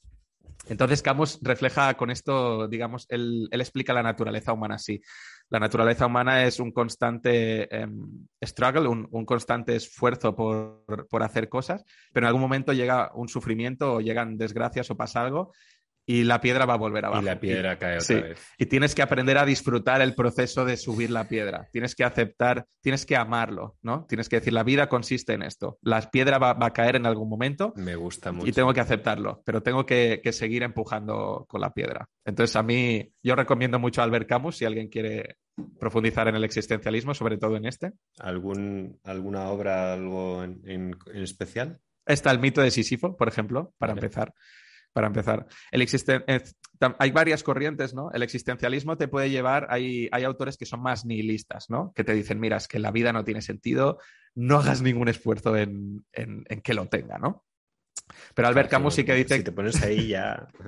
[0.67, 5.01] Entonces Camus refleja con esto, digamos, él, explica la naturaleza humana así.
[5.49, 11.85] La naturaleza humana es un constante em, struggle, un, constante esfuerzo por, por, hacer cosas,
[12.13, 15.53] pero en algún momento llega un sufrimiento o llegan desgracias o pasa algo
[16.09, 17.21] y la piedra va a volver abajo.
[17.21, 18.41] Y la piedra cae otra vez.
[18.57, 21.69] Y tienes que aprender a disfrutar el proceso de subir la piedra.
[21.71, 24.07] Tienes que aceptar, tienes que amarlo, ¿no?
[24.07, 25.77] Tienes que decir, la vida consiste en esto.
[25.83, 27.75] La piedra va, a caer en algún momento.
[27.77, 28.49] Me gusta mucho.
[28.49, 32.09] Y tengo que aceptarlo, pero tengo que, seguir empujando con la piedra.
[32.25, 35.37] Entonces, a mí, yo recomiendo mucho a Albert Camus si alguien quiere
[35.79, 37.93] profundizar en el existencialismo, sobre todo en este.
[38.19, 41.81] ¿Algún, ¿Alguna obra, algo en, especial?
[42.07, 44.33] Está el mito de Sísifo, por ejemplo, para empezar
[44.93, 45.47] para empezar.
[45.71, 46.43] El eh,
[46.99, 48.11] hay varias corrientes, ¿no?
[48.13, 51.93] El existencialismo te puede llevar, hay, hay autores que son más nihilistas, ¿no?
[51.95, 53.99] Que te dicen, mira, es que la vida no tiene sentido,
[54.35, 56.05] no hagas ningún esfuerzo en,
[56.63, 57.45] que lo tenga, ¿no?
[58.35, 59.37] Pero Albert Camus sí que dice...
[59.37, 60.49] Si te pones ahí ya...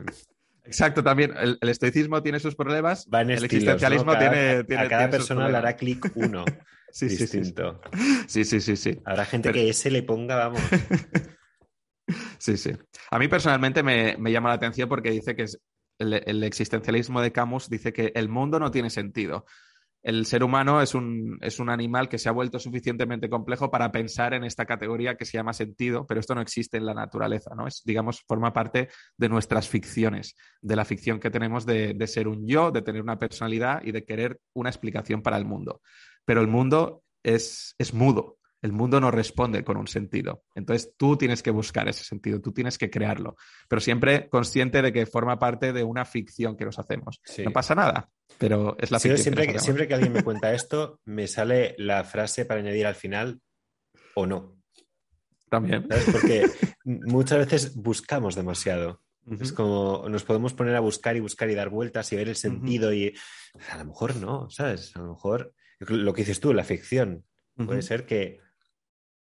[0.65, 5.75] Exacto, también el, estoicismo tiene sus problemas, el existencialismo tiene, A cada persona le hará
[5.75, 6.45] clic uno.
[6.93, 7.81] sí, distinto.
[8.29, 9.01] Sí, sí, sí, sí.
[9.05, 10.61] Habrá gente que ese le ponga, vamos.
[12.39, 12.73] Sí, sí.
[13.11, 15.47] A mí personalmente me, llama la atención porque dice que
[15.99, 19.45] el, existencialismo de Camus dice que el mundo no tiene sentido.
[20.03, 23.93] El ser humano es un, es un animal que se ha vuelto suficientemente complejo para
[23.93, 27.55] pensar en esta categoría que se llama sentido, pero esto no existe en la naturaleza,
[27.55, 27.67] ¿no?
[27.67, 28.89] Es, digamos, forma parte
[29.19, 33.03] de nuestras ficciones, de la ficción que tenemos de, de ser un yo, de tener
[33.03, 35.83] una personalidad y de querer una explicación para el mundo.
[36.25, 40.45] Pero el mundo es, es mudo, el mundo no responde con un sentido.
[40.55, 43.37] Entonces tú tienes que buscar ese sentido, tú tienes que crearlo,
[43.69, 47.21] pero siempre consciente de que forma parte de una ficción que nos hacemos.
[47.45, 49.19] No pasa nada, pero es la ficción.
[49.19, 52.95] siempre, que, siempre que alguien me cuenta esto, me sale la frase para añadir al
[52.95, 53.41] final
[54.15, 54.57] o no.
[55.49, 55.87] También.
[56.13, 56.47] Porque
[56.85, 59.03] muchas veces buscamos demasiado.
[59.39, 62.37] Es como nos podemos poner a buscar y buscar y dar vueltas y ver el
[62.37, 63.15] sentido y
[63.71, 64.97] a lo mejor no, ¿sabes?
[64.97, 67.25] A lo mejor lo que dices tú, la ficción.
[67.55, 68.41] Puede ser que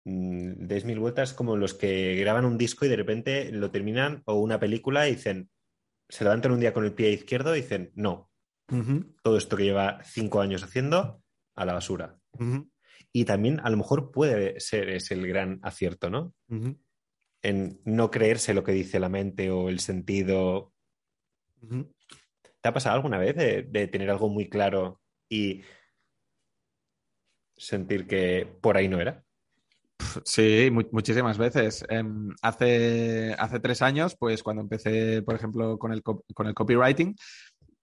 [0.10, 4.36] des mil vueltas como los que graban un disco y de repente lo terminan o
[4.36, 5.50] una película y dicen,
[6.08, 8.30] se levantan un día con el pie izquierdo y dicen, no,
[9.24, 11.22] todo esto que lleva cinco años haciendo,
[11.56, 12.18] a la basura.
[13.12, 16.34] Y también a lo mejor puede ser es el gran acierto, ¿no?
[17.42, 20.74] En no creerse lo que dice la mente o el sentido.
[22.62, 25.62] ¿Te ha pasado alguna vez de tener algo muy claro y
[27.56, 29.24] sentir que por ahí no era?
[30.26, 31.86] Sí, muchísimas veces.
[31.90, 37.16] Em, hace, hace tres años, pues cuando empecé, por ejemplo, con el, con el copywriting,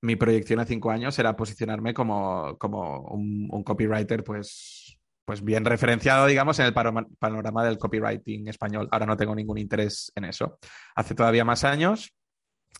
[0.02, 6.26] mi proyección a cinco años era posicionarme como, como un, copywriter, pues, pues bien referenciado,
[6.26, 8.88] digamos, en el panorama del copywriting español.
[8.90, 10.58] Ahora no tengo ningún interés en eso.
[10.94, 12.14] Hace todavía más años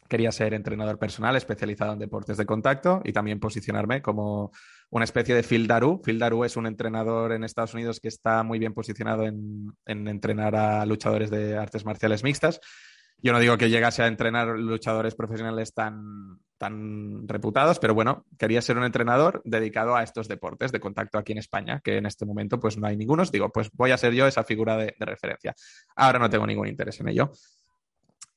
[0.09, 4.53] quería ser entrenador personal especializado en deportes de contacto y también posicionarme como
[4.97, 6.01] una especie de Phil Daru.
[6.03, 10.57] Phil Daru es un entrenador en Estados Unidos que está muy bien posicionado en, entrenar
[10.57, 12.61] a luchadores de artes marciales mixtas.
[13.19, 18.63] Yo no digo que llegase a entrenar luchadores profesionales tan, tan reputados, pero bueno, quería
[18.63, 22.25] ser un entrenador dedicado a estos deportes de contacto aquí en España, que en este
[22.25, 23.23] momento pues no hay ninguno.
[23.25, 25.55] Digo, pues voy a ser yo esa figura de referencia.
[25.95, 27.33] Ahora no tengo ningún interés en ello.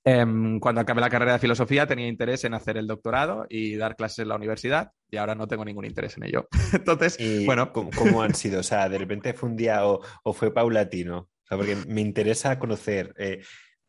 [0.06, 3.98] Em, cuando acabé la carrera de filosofía tenía interés en hacer el doctorado y dar
[3.98, 6.48] clases en la universidad y ahora no tengo ningún interés en ello.
[6.74, 7.74] Entonces, bueno.
[7.74, 8.62] ¿cómo, han sido?
[8.62, 10.02] O sea, de repente fue un día o,
[10.34, 11.30] fue paulatino.
[11.50, 13.42] porque me interesa conocer eh,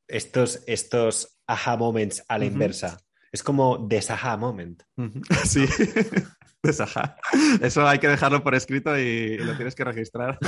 [0.08, 2.98] estos, estos aha moments a la inversa.
[3.32, 4.82] Es como desaha moment.
[5.44, 5.64] Sí,
[6.62, 7.16] desaha.
[7.60, 10.38] Eso hay que dejarlo por escrito y lo tienes que registrar.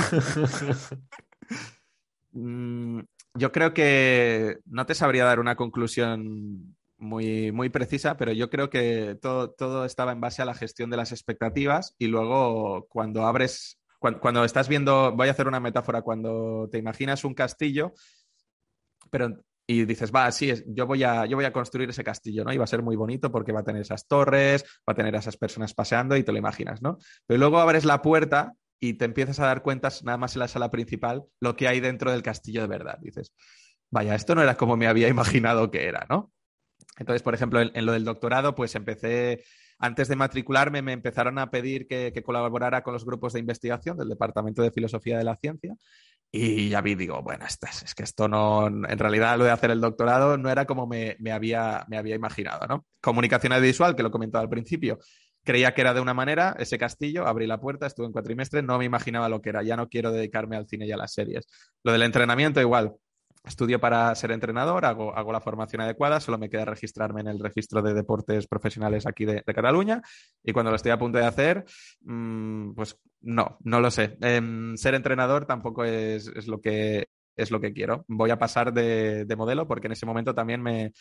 [2.35, 3.01] Mm,
[3.35, 8.69] yo creo que no te sabría dar una conclusión muy, muy precisa, pero yo creo
[8.69, 13.25] que todo, todo estaba en base a la gestión de las expectativas y luego cuando
[13.25, 17.93] abres, cuando, estás viendo, voy a hacer una metáfora, cuando te imaginas un castillo,
[19.09, 22.51] pero y dices, va, sí, yo voy, a, yo voy a construir ese castillo, ¿no?
[22.51, 25.15] Y va a ser muy bonito porque va a tener esas torres, va a tener
[25.15, 26.97] esas personas paseando y te lo imaginas, ¿no?
[27.25, 28.53] Pero luego abres la puerta
[28.83, 31.79] y te empiezas a dar cuentas, nada más en la sala principal, lo que hay
[31.79, 32.99] dentro del castillo de verdad.
[33.01, 33.33] Dices,
[33.89, 36.33] vaya, esto no era como me había imaginado que era, ¿no?
[36.97, 39.45] Entonces, por ejemplo, en, lo del doctorado, pues empecé,
[39.79, 44.09] antes de matricularme, me empezaron a pedir que, colaborara con los grupos de investigación del
[44.09, 45.77] Departamento de Filosofía de la Ciencia.
[46.29, 49.71] Y ya vi, digo, bueno, es, es que esto no, en realidad lo de hacer
[49.71, 52.85] el doctorado no era como me, había, me había imaginado, ¿no?
[52.99, 54.99] Comunicación audiovisual, que lo comentaba al principio,
[55.43, 58.77] creía que era de una manera, ese castillo, abrí la puerta, estuve en cuatrimestre, no
[58.77, 61.47] me imaginaba lo que era, ya no quiero dedicarme al cine y a las series.
[61.83, 62.95] Lo del entrenamiento igual,
[63.45, 67.39] Estudio para ser entrenador, hago, hago, la formación adecuada, solo me queda registrarme en el
[67.39, 70.01] registro de deportes profesionales aquí de, Cataluña
[70.41, 71.65] y cuando lo estoy a punto de hacer,
[72.03, 74.17] mm, pues no, no lo sé.
[74.21, 78.05] Em, ser entrenador tampoco es, lo que, es lo que quiero.
[78.07, 80.93] Voy a pasar de, modelo porque en ese momento también me,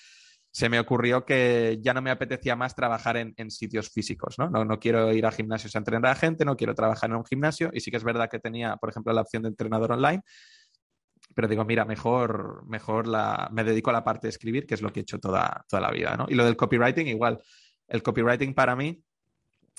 [0.52, 4.50] se me ocurrió que ya no me apetecía más trabajar en, sitios físicos, ¿no?
[4.50, 4.66] ¿no?
[4.66, 4.78] ¿no?
[4.78, 7.80] quiero ir a gimnasios a entrenar a gente, no quiero trabajar en un gimnasio y
[7.80, 10.22] sí que es verdad que tenía, por ejemplo, la opción de entrenador online,
[11.34, 14.82] pero digo, mira, mejor, mejor la, me dedico a la parte de escribir, que es
[14.82, 16.26] lo que he hecho toda, toda la vida, ¿no?
[16.28, 17.40] Y lo del copywriting, igual.
[17.88, 19.02] El copywriting para mí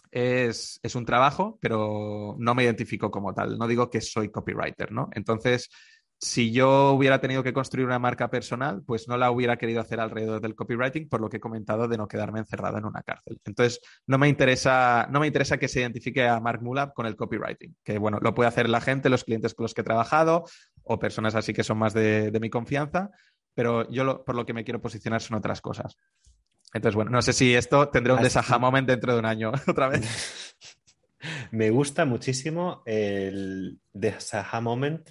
[0.10, 3.60] es, es, un trabajo, pero no me identifico como tal.
[3.60, 5.10] No digo que soy copywriter, ¿no?
[5.14, 5.70] Entonces,
[6.24, 10.00] si yo hubiera tenido que construir una marca personal, pues no la hubiera querido hacer
[10.00, 13.42] alrededor del copywriting, por lo que he comentado de no quedarme encerrado en una cárcel.
[13.44, 17.18] Entonces, no me interesa, no me interesa que se identifique a Mark Mulab con el
[17.18, 20.46] copywriting, que bueno, lo puede hacer la gente, los clientes con los que he trabajado
[20.84, 23.10] o personas así que son más de, mi confianza,
[23.54, 25.98] pero yo por lo que me quiero posicionar son otras cosas.
[26.74, 29.90] Entonces, bueno, no sé si esto tendrá un desaja moment dentro de un año otra
[29.90, 30.56] vez.
[31.52, 35.10] Me gusta muchísimo el desaja moment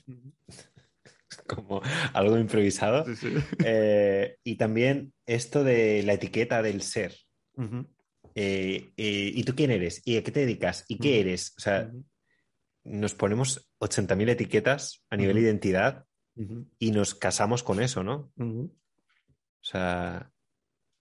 [1.54, 1.82] como
[2.12, 3.04] algo improvisado.
[3.64, 7.14] Eh, y también esto de la etiqueta del ser.
[8.34, 10.02] Eh, eh, ¿Y tú quién eres?
[10.04, 10.84] ¿Y a qué te dedicas?
[10.88, 11.54] ¿Y qué eres?
[11.56, 11.90] O sea,
[12.84, 16.04] nos ponemos 80.000 etiquetas a nivel identidad
[16.78, 18.32] y nos casamos con eso, ¿no?
[18.38, 20.32] O sea,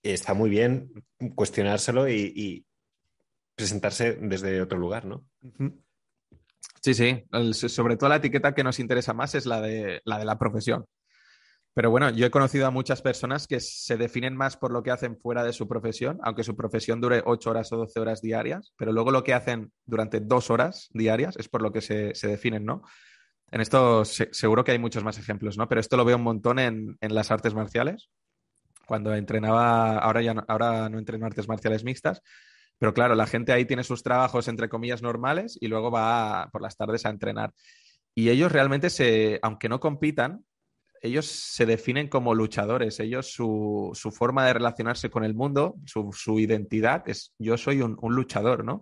[0.03, 0.91] está muy bien
[1.35, 2.65] cuestionárselo y,
[3.55, 5.25] presentarse desde otro lugar, ¿no?
[6.81, 7.23] Sí, sí.
[7.53, 10.85] sobre todo la etiqueta que nos interesa más es la de la, profesión.
[11.73, 14.91] Pero bueno, yo he conocido a muchas personas que se definen más por lo que
[14.91, 18.73] hacen fuera de su profesión, aunque su profesión dure 8 horas o 12 horas diarias,
[18.77, 22.65] pero luego lo que hacen durante dos horas diarias es por lo que se, definen,
[22.65, 22.81] ¿no?
[23.51, 25.67] En esto seguro que hay muchos más ejemplos, ¿no?
[25.69, 28.09] Pero esto lo veo un montón en, las artes marciales.
[28.87, 32.21] Cuando entrenaba, ahora ya ahora no entreno artes marciales mixtas,
[32.81, 36.63] pero claro, la gente ahí tiene sus trabajos, entre comillas, normales y luego va por
[36.63, 37.53] las tardes a entrenar.
[38.15, 40.43] Y ellos realmente se, aunque no compitan,
[40.99, 42.99] ellos se definen como luchadores.
[42.99, 48.65] Ellos, su, forma de relacionarse con el mundo, su, identidad es yo soy un, luchador,
[48.65, 48.81] ¿no?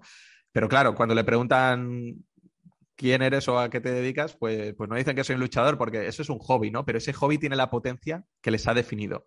[0.54, 2.24] Pero claro, cuando le preguntan
[2.95, 5.78] quién eres o a qué te dedicas, pues, pues no dicen que soy un luchador
[5.78, 6.86] porque eso es un hobby, ¿no?
[6.86, 9.26] Pero ese hobby tiene la potencia que les ha definido.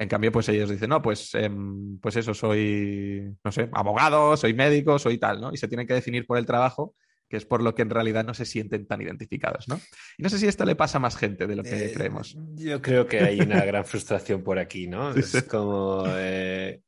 [0.00, 4.54] En cambio, pues ellos dicen, no, pues, em, pues eso, soy, no sé, abogado, soy
[4.54, 5.52] médico, soy tal, ¿no?
[5.52, 6.94] Y se tienen que definir por el trabajo,
[7.28, 9.80] que es por lo que en realidad no se sienten tan identificados, ¿no?
[10.16, 12.38] Y no sé si esto le pasa a más gente de lo que eh, creemos.
[12.54, 15.10] Yo creo que hay una gran frustración por aquí, ¿no?
[15.16, 16.80] es como, eh,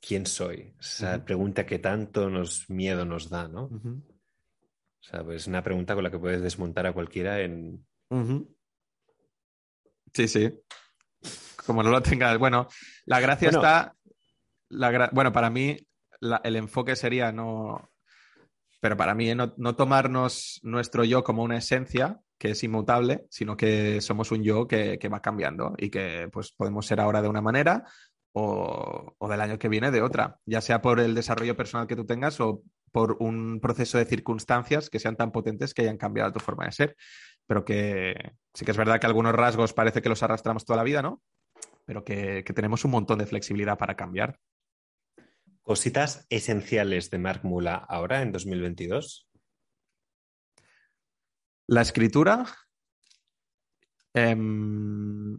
[0.00, 0.72] ¿quién soy?
[0.78, 3.64] Esa pregunta que tanto nos miedo nos da, ¿no?
[3.64, 7.84] O sea, pues una pregunta con la que puedes desmontar a cualquiera en...
[10.12, 10.52] Sí, sí
[11.66, 12.38] como no lo tengas.
[12.38, 12.68] Bueno,
[13.04, 13.94] la gracia está.
[15.12, 15.76] bueno, para mí
[16.44, 17.90] el enfoque sería no.
[18.80, 24.00] Pero para mí, no, tomarnos nuestro yo como una esencia que es inmutable, sino que
[24.00, 27.84] somos un yo que, va cambiando y que pues, podemos ser ahora de una manera
[28.32, 31.96] o, o, del año que viene de otra, ya sea por el desarrollo personal que
[31.96, 32.62] tú tengas o
[32.92, 36.72] por un proceso de circunstancias que sean tan potentes que hayan cambiado tu forma de
[36.72, 36.96] ser.
[37.46, 38.14] Pero que
[38.54, 41.20] sí que es verdad que algunos rasgos parece que los arrastramos toda la vida, ¿no?
[41.86, 44.38] Pero que, tenemos un montón de flexibilidad para cambiar.
[45.62, 49.28] Cositas esenciales de Mark Mula ahora en 2022.
[51.68, 52.44] La escritura,
[54.14, 55.38] em,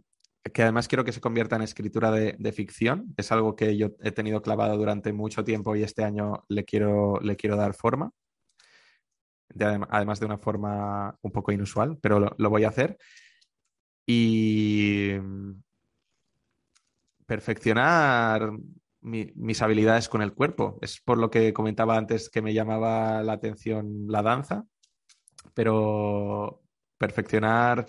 [0.54, 3.14] que además quiero que se convierta en escritura de, ficción.
[3.18, 7.20] Es algo que yo he tenido clavado durante mucho tiempo y este año le quiero,
[7.22, 8.12] le quiero dar forma.
[9.90, 12.98] además de una forma un poco inusual, pero lo voy a hacer.
[14.06, 15.14] Y
[17.28, 18.52] perfeccionar
[19.02, 20.80] mis habilidades con el cuerpo.
[20.82, 24.66] Es por lo que comentaba antes que me llamaba la atención la danza,
[25.54, 26.64] pero
[26.98, 27.86] perfeccionar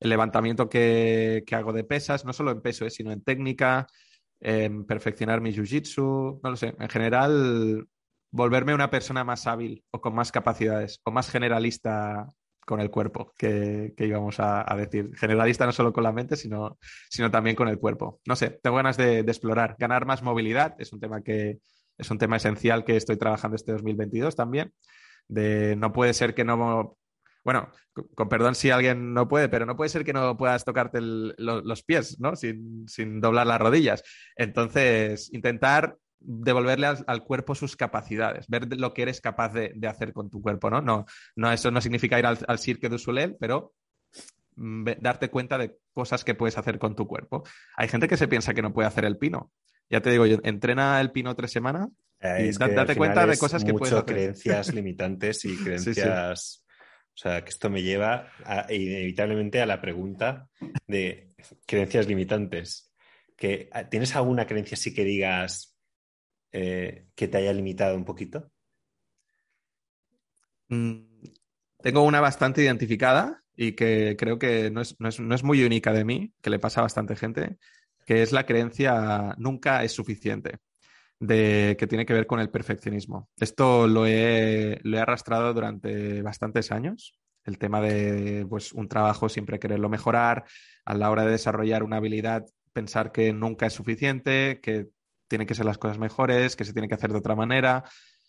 [0.00, 3.86] el levantamiento que, hago de pesas, no solo en peso, eh, sino en técnica,
[4.40, 7.88] perfeccionar mi jiu-jitsu, no lo sé, en general
[8.30, 12.28] volverme una persona más hábil o con más capacidades o más generalista
[12.68, 15.10] con el cuerpo, que, íbamos a, decir.
[15.16, 16.76] Generalista no solo con la mente, sino,
[17.08, 18.20] sino también con el cuerpo.
[18.26, 19.74] No sé, tengo ganas de, explorar.
[19.78, 21.60] Ganar más movilidad es un tema que
[21.96, 24.74] es un tema esencial que estoy trabajando este 2022 también.
[25.28, 26.98] De no puede ser que no.
[27.42, 27.70] Bueno,
[28.14, 31.82] con, perdón si alguien no puede, pero no puede ser que no puedas tocarte los
[31.84, 32.36] pies, ¿no?
[32.36, 34.02] Sin, sin doblar las rodillas.
[34.36, 40.30] Entonces, intentar devolverle al, cuerpo sus capacidades, ver lo que eres capaz de, hacer con
[40.30, 40.80] tu cuerpo, ¿no?
[40.80, 41.06] No,
[41.36, 43.74] no eso no significa ir al, al Cirque du Soleil, pero
[44.56, 47.44] mm, darte cuenta de cosas que puedes hacer con tu cuerpo.
[47.76, 49.52] Hay gente que se piensa que no puede hacer el pino.
[49.90, 51.88] Ya te digo, yo, entrena el pino tres semanas
[52.20, 54.04] y date cuenta de cosas que puedes hacer.
[54.14, 56.64] creencias limitantes y creencias...
[57.14, 58.30] O sea, que esto me lleva
[58.70, 60.48] inevitablemente a la pregunta
[60.86, 61.32] de
[61.66, 62.92] creencias limitantes.
[63.34, 65.77] Que, ¿Tienes alguna creencia así que digas,
[66.52, 68.50] eh, que te haya limitado un poquito?
[70.68, 70.98] Mm,
[71.82, 76.50] tengo una bastante identificada y que creo que no es, muy única de mí, que
[76.50, 77.58] le pasa a bastante gente,
[78.06, 80.58] que es la creencia nunca es suficiente,
[81.18, 83.28] de, que tiene que ver con el perfeccionismo.
[83.38, 89.28] Esto lo he, lo he arrastrado durante bastantes años, el tema de pues, un trabajo
[89.28, 90.44] siempre quererlo mejorar,
[90.84, 94.88] a la hora de desarrollar una habilidad pensar que nunca es suficiente, que
[95.28, 97.84] tienen que ser las cosas mejores, que se tiene que hacer de otra manera.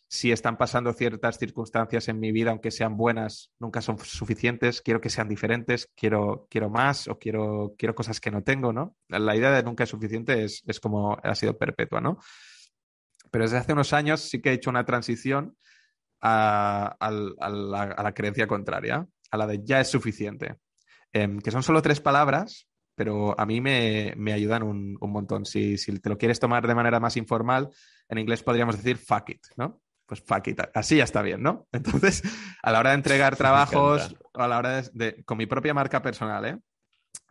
[0.08, 4.82] Si están pasando ciertas circunstancias en mi vida, aunque sean buenas, nunca son suficientes.
[4.82, 8.96] Quiero que sean diferentes, quiero, quiero más o quiero, quiero cosas que no tengo, ¿no?
[9.08, 12.18] La idea de nunca es suficiente es, es como ha sido perpetua, ¿no?
[13.32, 15.56] Pero desde hace unos años sí que he hecho una transición
[16.22, 20.58] a, la, creencia contraria, a la de ya es suficiente.
[21.12, 22.68] Em, que son solo tres palabras,
[23.00, 25.46] pero a mí me, ayudan un, montón.
[25.46, 27.70] Si, te lo quieres tomar de manera más informal,
[28.10, 29.82] en inglés podríamos decir fuck it, ¿no?
[30.06, 31.66] Pues fuck it, así ya está bien, ¿no?
[31.72, 32.22] Entonces,
[32.62, 36.44] a la hora de entregar trabajos, a la hora de, con mi propia marca personal,
[36.44, 36.58] ¿eh?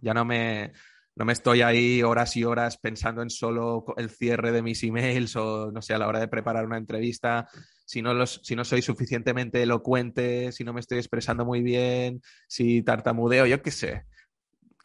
[0.01, 0.73] Ya no me,
[1.17, 5.37] no me estoy ahí horas y horas pensando en solo el cierre de mis emails
[5.37, 7.47] o, no sé, a la hora de preparar una entrevista,
[7.85, 12.23] si no, los, si no soy suficientemente elocuente, si no me estoy expresando muy bien,
[12.47, 14.07] si tartamudeo, yo qué sé.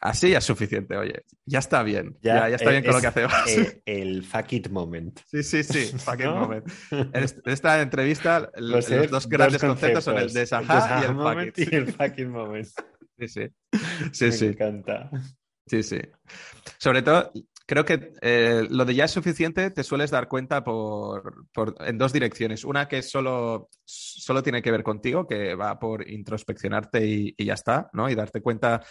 [0.00, 1.24] Así ya es suficiente, oye.
[1.46, 2.18] Ya está bien.
[2.20, 3.32] Ya, está bien con lo que hacemos.
[3.86, 5.18] El, fuck it moment.
[5.26, 5.98] Sí, sí, sí.
[5.98, 6.66] Fuck it moment.
[6.90, 11.72] En esta entrevista, los, dos grandes conceptos, son el de y el fuck it.
[11.72, 12.68] Y el fuck it moment.
[13.16, 13.28] Sí,
[14.12, 14.30] sí.
[14.30, 15.08] Sí, Me encanta.
[15.66, 16.00] Sí, sí.
[16.78, 17.30] Sobre todo,
[17.64, 21.46] creo que eh, lo de ya es suficiente te sueles dar cuenta por,
[21.78, 22.64] en dos direcciones.
[22.64, 27.54] Una que solo, solo tiene que ver contigo, que va por introspeccionarte y, y ya
[27.54, 28.10] está, ¿no?
[28.10, 28.82] Y darte cuenta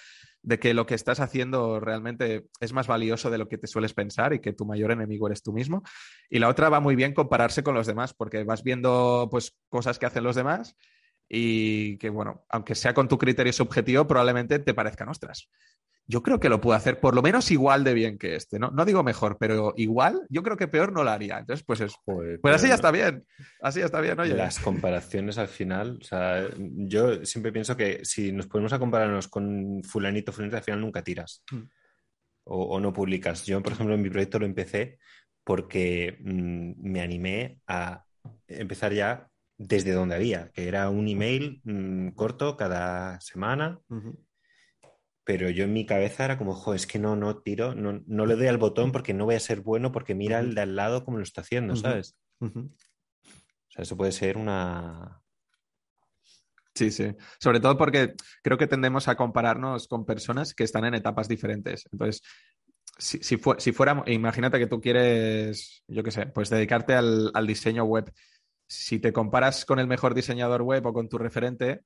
[0.44, 3.94] de que lo que estás haciendo realmente es más valioso de lo que te sueles
[3.94, 5.84] pensar y que tu mayor enemigo eres tú mismo.
[6.30, 9.98] Y la otra va muy bien compararse con los demás, porque vas viendo pues cosas
[9.98, 10.76] que hacen los demás
[11.28, 15.50] y que, bueno, aunque sea con tu criterio subjetivo, probablemente te parezcan ostras
[16.06, 18.72] yo creo que lo puedo hacer por lo menos igual de bien que este, ¿no?
[18.72, 21.40] No digo mejor, pero igual, yo creo que peor no lo haría.
[21.40, 21.96] Entonces, pues es.
[22.06, 23.26] pues así ya está bien.
[23.62, 24.36] Así ya está bien, oye.
[24.36, 29.30] Las comparaciones al final, o sea, yo siempre pienso que si nos ponemos a compararnos
[29.30, 31.44] con fulanito, fulanito, al final nunca tiras.
[31.52, 31.64] Mm.
[32.46, 33.46] O, no publicas.
[33.46, 35.00] Yo, por ejemplo, en mi proyecto lo empecé
[35.46, 38.04] porque mm, me animé a
[38.48, 39.30] empezar ya
[39.68, 43.80] desde donde había, que era un email mm, corto cada semana
[45.26, 48.26] pero yo en mi cabeza era como, jo, es que no, no tiro, no, no
[48.26, 50.76] le doy al botón porque no voy a ser bueno porque mira el de al
[50.76, 52.18] lado cómo lo está haciendo, ¿sabes?
[52.40, 52.50] O
[53.70, 55.22] sea, eso puede ser una...
[56.76, 57.16] Sí, sí.
[57.40, 61.88] Sobre todo porque creo que tendemos a compararnos con personas que están en etapas diferentes.
[61.92, 62.24] Entonces,
[62.98, 67.48] si, si, si fuera, imagínate que tú quieres, yo qué sé, pues dedicarte al, al
[67.48, 68.12] diseño web.
[68.68, 71.82] Si te comparas con el mejor diseñador web o con tu referente,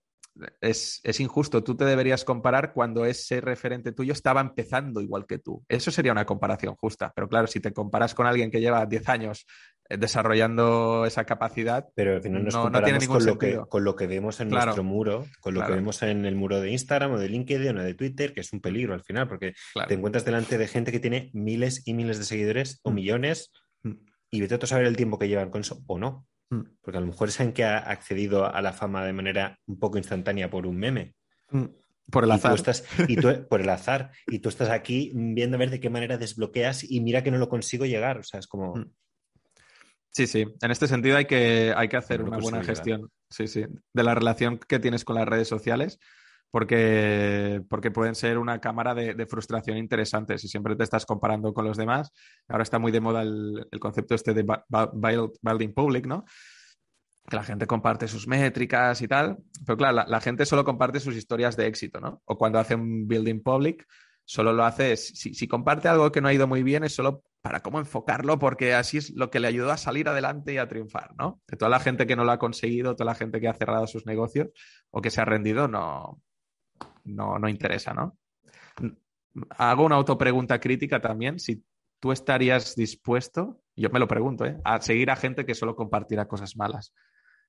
[0.61, 1.63] es, injusto.
[1.63, 5.63] Tú te deberías comparar cuando ese referente tuyo estaba empezando igual que tú.
[5.67, 7.11] Eso sería una comparación justa.
[7.15, 9.45] Pero claro, si te comparas con alguien que lleva 10 años
[9.89, 13.95] eh, desarrollando esa capacidad, pero al final nos no, comparamos con, lo que, con lo
[13.95, 17.17] que vemos en nuestro muro, con lo que vemos en el muro de Instagram o
[17.17, 19.53] de LinkedIn o de Twitter, que es un peligro al final, porque
[19.87, 22.93] te encuentras delante de gente que tiene miles y miles de seguidores o mm.
[22.93, 23.51] millones
[23.83, 23.93] mm.
[24.31, 26.26] y vete a saber el tiempo que llevan con eso o no.
[26.49, 26.61] Mm.
[26.81, 29.97] Porque a lo mejor es que ha accedido a la fama de manera un poco
[29.97, 31.15] instantánea por un meme.
[31.51, 31.65] Mm.
[32.09, 32.51] Por el Y azar.
[32.51, 34.11] tú estás, y tú, por el azar.
[34.27, 37.37] Y tú estás aquí viendo a ver de qué manera desbloqueas y mira que no
[37.37, 38.17] lo consigo llegar.
[38.19, 38.75] O sea, es como.
[38.75, 38.91] Mm.
[40.11, 40.45] Sí, sí.
[40.61, 43.11] En este sentido hay que, hay que hacer No una buena gestión.
[43.29, 43.65] Sí, sí.
[43.93, 45.99] De la relación que tienes con las redes sociales.
[46.49, 51.65] Porque, porque pueden ser una cámara de, frustración interesante si siempre te estás comparando con
[51.65, 52.11] los demás.
[52.47, 56.07] Ahora está muy de moda el, el concepto este de bu- bu- build- building public,
[56.07, 56.23] ¿no?
[57.29, 59.37] Que la gente comparte sus métricas y tal.
[59.65, 62.21] Pero claro, la, gente solo comparte sus historias de éxito, ¿no?
[62.25, 63.85] O cuando hace un building public,
[64.23, 67.23] solo lo hace, si, si comparte algo que no ha ido muy bien, es solo
[67.41, 70.67] para cómo enfocarlo, porque así es lo que le ayudó a salir adelante y a
[70.67, 71.41] triunfar, ¿no?
[71.59, 74.05] Toda la gente que no lo ha conseguido, toda la gente que ha cerrado sus
[74.05, 74.47] negocios
[74.91, 76.21] o que se ha rendido, no,
[77.07, 78.17] no, no interesa, ¿no?
[79.49, 81.63] Hago una autopregunta crítica también, si
[81.99, 84.59] tú estarías dispuesto, yo me lo pregunto, ¿eh?
[84.63, 86.93] a seguir a gente que solo compartirá cosas malas.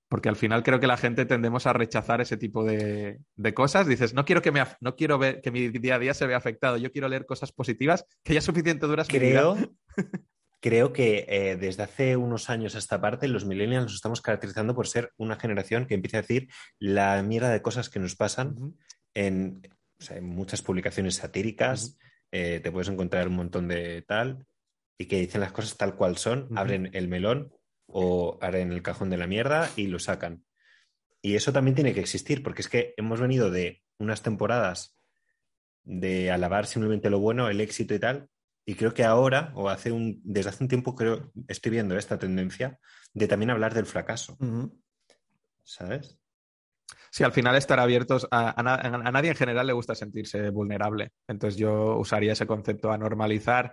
[0.08, 3.86] Porque al final creo que la gente tendemos a rechazar ese tipo de, de cosas.
[3.86, 6.38] Dices, no quiero, que me, no quiero ver que mi día a día se vea
[6.38, 9.54] afectado, yo quiero leer cosas positivas, que ya suficiente duras mi vida.
[9.54, 9.56] Creo,
[10.60, 14.74] creo que eh, desde hace unos años a esta parte, los millennials nos estamos caracterizando
[14.74, 16.48] por ser una generación que empieza a decir
[16.78, 18.76] la mierda de cosas que nos pasan.
[19.14, 19.62] En,
[19.98, 21.98] o sea, en muchas publicaciones satíricas.
[22.30, 24.46] eh, te puedes encontrar un montón de tal
[24.98, 27.52] y que dicen las cosas tal cual son, abren el melón
[27.86, 30.44] o abren el cajón de la mierda y lo sacan.
[31.22, 34.96] Y eso también tiene que existir, porque es que hemos venido de unas temporadas
[35.84, 38.28] de alabar simplemente lo bueno, el éxito y tal,
[38.66, 42.18] y creo que ahora, o hace un, desde hace un tiempo, creo, estoy viendo esta
[42.18, 42.78] tendencia
[43.14, 44.36] de también hablar del fracaso,
[45.64, 46.18] ¿sabes?
[47.10, 50.50] Sí, al final estar abiertos a, a na- a nadie en general le gusta sentirse
[50.50, 51.12] vulnerable.
[51.26, 53.72] Entonces yo usaría ese concepto a normalizar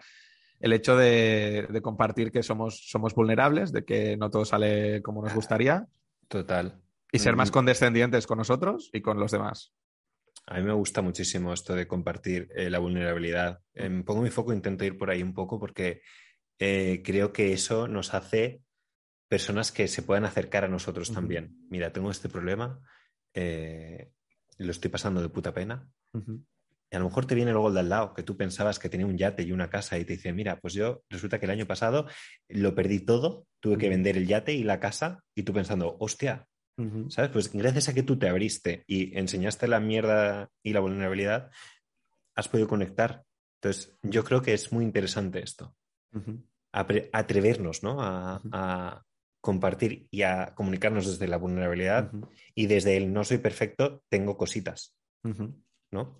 [0.60, 5.22] el hecho de, de compartir que somos, somos vulnerables, de que no todo sale como
[5.22, 5.86] nos gustaría
[6.30, 6.82] Total.
[7.12, 7.54] y ser más Mm.
[7.54, 9.74] condescendientes con nosotros y con los demás.
[10.48, 13.60] A mí me gusta muchísimo esto de compartir eh, la vulnerabilidad.
[13.74, 16.02] Em, pongo mi foco, intento ir por ahí un poco porque
[16.60, 18.62] eh, creo que eso nos hace
[19.28, 21.58] personas que se puedan acercar a nosotros también.
[21.70, 22.80] Mira, tengo este problema,
[23.36, 24.12] eh,
[24.58, 25.88] lo estoy pasando de puta pena.
[26.92, 28.90] Y a lo mejor te viene luego el de al lado, que tú pensabas que
[28.90, 31.52] tenía un yate y una casa y te dice, mira, pues yo resulta que el
[31.52, 32.08] año pasado
[32.48, 36.48] lo perdí todo, tuve que vender el yate y la casa y tú pensando, hostia.
[37.10, 37.32] ¿sabes?
[37.32, 41.52] Pues gracias a que tú te abriste y enseñaste la mierda y la vulnerabilidad,
[42.36, 43.24] has podido conectar.
[43.62, 45.76] Entonces, yo creo que es muy interesante esto,
[46.74, 48.02] apre- atrevernos, ¿no?
[48.52, 49.05] A
[49.46, 52.12] compartir y a comunicarnos desde la vulnerabilidad
[52.56, 54.96] y desde el no soy perfecto, tengo cositas.
[55.92, 56.20] ¿no?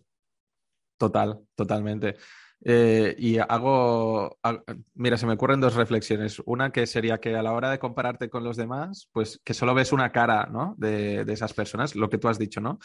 [1.00, 2.16] Total, totalmente.
[2.64, 4.62] Eh, y hago, ha-
[4.94, 6.40] mira, se me ocurren dos reflexiones.
[6.46, 9.74] Una que sería que a la hora de compararte con los demás, pues que solo
[9.74, 10.76] ves una cara, ¿no?
[10.78, 12.78] De, de esas personas, lo que tú has dicho, ¿no?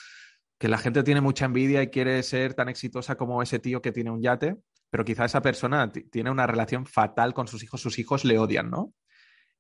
[0.59, 3.93] Que la gente tiene mucha envidia y quiere ser tan exitosa como ese tío que
[3.93, 4.57] tiene un yate,
[4.91, 8.39] pero quizá esa persona ti- tiene una relación fatal con sus hijos, sus hijos le
[8.39, 8.93] odian, ¿no?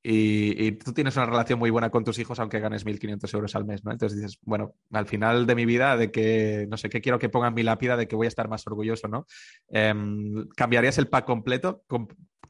[0.03, 3.66] Y, tú tienes una relación muy buena con tus hijos aunque ganes 1.500 euros al
[3.66, 3.92] mes, ¿no?
[3.92, 7.28] Entonces dices, bueno, al final de mi vida, de que, no sé, qué quiero que
[7.28, 9.26] ponga en mi lápida de que voy a estar más orgulloso, ¿no?
[9.68, 11.84] Em, ¿Cambiarías el pack completo?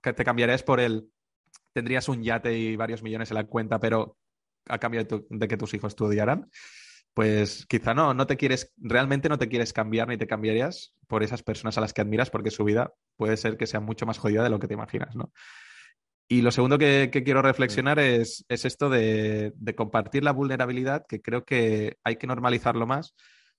[0.01, 1.11] ¿Te cambiarías por el...
[1.73, 4.17] Tendrías un yate y varios millones en la cuenta, pero
[4.69, 6.51] a cambio de, de que tus hijos te odiaran?
[7.15, 11.25] Pues quizá no, no te quieres, realmente no te quieres cambiar ni te cambiarías por
[11.25, 14.19] esas personas a las que admiras porque su vida puede ser que sea mucho más
[14.19, 15.33] jodida de lo que te imaginas, ¿no?
[16.33, 21.05] Y lo segundo que, que quiero reflexionar es, es esto de, de compartir la vulnerabilidad,
[21.09, 23.17] que creo que hay que normalizarlo más,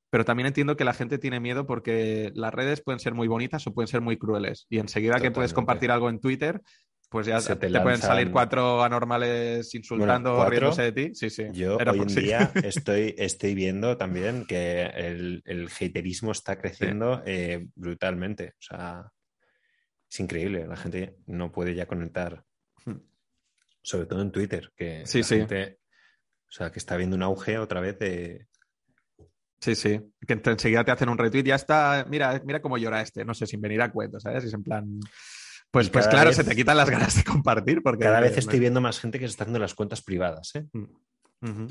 [0.10, 3.68] pero también entiendo que la gente tiene miedo porque las redes pueden ser muy bonitas
[3.68, 4.68] o pueden ser muy crueles.
[4.70, 5.56] Y enseguida que puedes Totalmente.
[5.56, 6.62] compartir algo en Twitter,
[7.10, 11.12] pues ya Se te, te pueden salir cuatro anormales insultando, Bueno, riéndose de ti.
[11.14, 11.48] Sí, sí.
[11.52, 12.22] Yo Era hoy en sí.
[12.22, 18.54] día estoy, estoy viendo también que el, el haterismo está creciendo eh, brutalmente.
[18.54, 19.12] O sea,
[20.10, 20.66] es increíble.
[20.68, 22.46] La gente no puede ya conectar.
[23.82, 25.36] Sobre todo en Twitter, que Sí, la sí.
[25.38, 25.80] gente,
[26.48, 28.48] o sea, que está viendo un auge otra vez de...
[29.60, 30.00] Sí, sí.
[30.28, 32.06] Que enseguida te hacen un retweet, ya está.
[32.10, 34.44] Mira, mira cómo llora este, no sé, sin venir a cuento, ¿sabes?
[34.44, 35.00] Es en plan.
[35.70, 37.84] Pues, pues claro, vez- se te quitan las ganas de compartir.
[37.84, 40.66] Porque Cada vez estoy viendo más gente que se está haciendo las cuentas privadas, ¿eh?
[40.74, 41.68] Ujú.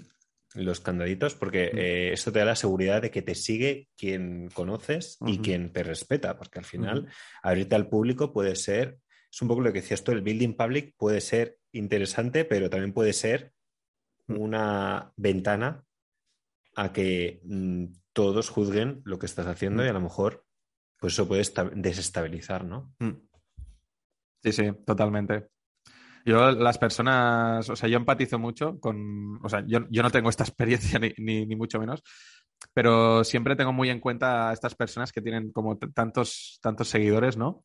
[0.55, 1.79] Los candaditos, porque Mm.
[1.79, 5.83] eh, esto te da la seguridad de que te sigue quien conoces y quien te
[5.83, 7.09] respeta, porque al final
[7.43, 8.99] abrirte al público puede ser,
[9.33, 12.93] es un poco lo que decías tú, el building public puede ser interesante, pero también
[12.93, 13.53] puede ser
[14.27, 14.41] Mm.
[14.41, 15.85] una ventana
[16.77, 19.87] a que mm, todos juzguen lo que estás haciendo Mm.
[19.87, 20.45] y a lo mejor
[20.99, 22.93] pues eso puede esta- desestabilizar, ¿no?
[24.43, 25.49] Sí, sí, totalmente.
[26.27, 30.29] Yo, las personas, o sea, yo empatizo mucho con, o sea, yo, yo no tengo
[30.29, 32.03] esta experiencia ni, ni, ni mucho menos,
[32.75, 37.37] pero siempre tengo muy en cuenta a estas personas que tienen como tantos, tantos seguidores,
[37.39, 37.65] ¿no?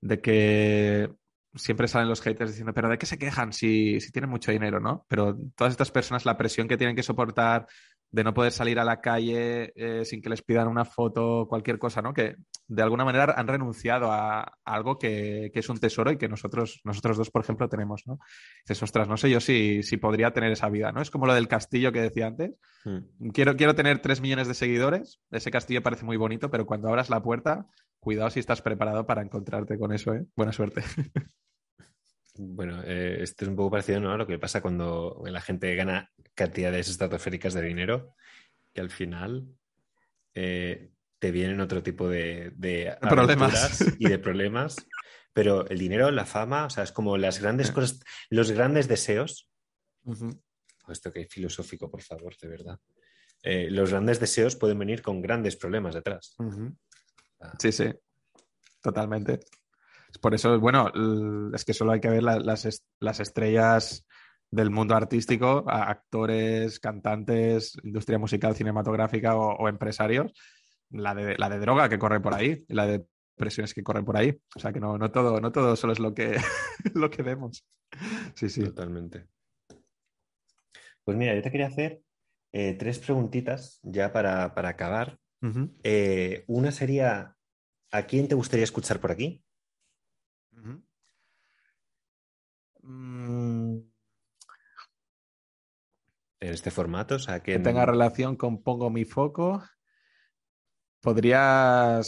[0.00, 1.10] De que
[1.56, 4.80] siempre salen los haters diciendo, pero ¿de qué se quejan si, si tienen mucho dinero,
[4.80, 5.04] no?
[5.08, 7.66] Pero todas estas personas, la presión que tienen que soportar
[8.10, 11.78] de no poder salir a la calle eh, sin que les pidan una foto, cualquier
[11.78, 12.14] cosa, ¿no?
[12.14, 12.36] Que
[12.68, 17.16] de alguna manera han renunciado a, algo que, es un tesoro y que nosotros, nosotros
[17.16, 18.18] dos, por ejemplo, tenemos, ¿no?
[18.64, 21.02] Dices, ostras, no sé yo si, si podría tener esa vida, ¿no?
[21.02, 22.52] Es como lo del castillo que decía antes.
[22.84, 23.30] Hmm.
[23.32, 27.10] Quiero, quiero tener tres millones de seguidores, ese castillo parece muy bonito, pero cuando abras
[27.10, 27.66] la puerta,
[28.00, 30.24] cuidado si estás preparado para encontrarte con eso, ¿eh?
[30.36, 30.82] Buena suerte.
[32.38, 34.12] Bueno, eh, esto es un poco parecido ¿no?
[34.12, 38.14] a lo que pasa cuando la gente gana cantidades estratosféricas de dinero,
[38.72, 39.46] que al final
[40.34, 42.52] eh, te vienen otro tipo de,
[43.00, 44.76] problemas y de problemas.
[45.32, 49.50] Pero el dinero, la fama, o sea, es como las grandes cosas, los grandes deseos.
[50.88, 52.80] Esto que hay filosófico, por favor, de verdad.
[53.42, 56.36] Eh, los grandes deseos pueden venir con grandes problemas detrás.
[57.58, 57.92] Sí, sí,
[58.80, 59.40] totalmente.
[60.18, 60.90] Por eso, bueno,
[61.54, 64.06] es que solo hay que ver las, las estrellas
[64.50, 70.32] del mundo artístico, actores, cantantes, industria musical, cinematográfica o, empresarios,
[70.90, 74.16] la de, la de droga que corre por ahí, la de presiones que corren por
[74.16, 74.40] ahí.
[74.54, 76.36] O sea que no, no, todo, no todo solo es lo que,
[76.94, 77.64] lo que vemos.
[78.34, 78.64] Sí, sí.
[78.64, 79.26] Totalmente.
[81.04, 82.02] Pues mira, yo te quería hacer
[82.52, 85.18] eh, tres preguntitas ya para, acabar.
[85.84, 87.36] Eh, una sería,
[87.92, 89.44] ¿a quién te gustaría escuchar por aquí?
[90.50, 90.78] Mm.
[92.86, 93.84] En
[96.40, 97.58] este formato, o sea, que...
[97.58, 99.62] tenga relación con Pongo mi foco.
[101.00, 102.04] Podrías.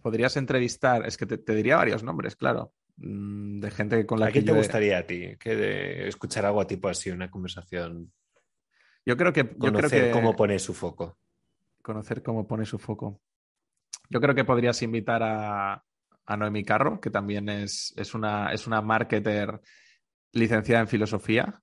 [0.00, 2.72] Podrías entrevistar, es que te, diría varios nombres, claro.
[2.96, 4.40] Mm, de gente con la ¿A que.
[4.40, 5.36] ¿A te gustaría a ti?
[5.38, 8.12] Que de escuchar algo tipo así, una conversación.
[9.04, 9.56] Yo creo que.
[9.56, 11.18] Conocer cómo pone su foco.
[11.82, 13.20] Conocer cómo pone su foco.
[14.10, 15.84] Yo creo que podrías invitar a,
[16.28, 19.60] a Noemi Carro, que también es, es, una, es una marketer
[20.32, 21.62] licenciada en filosofía,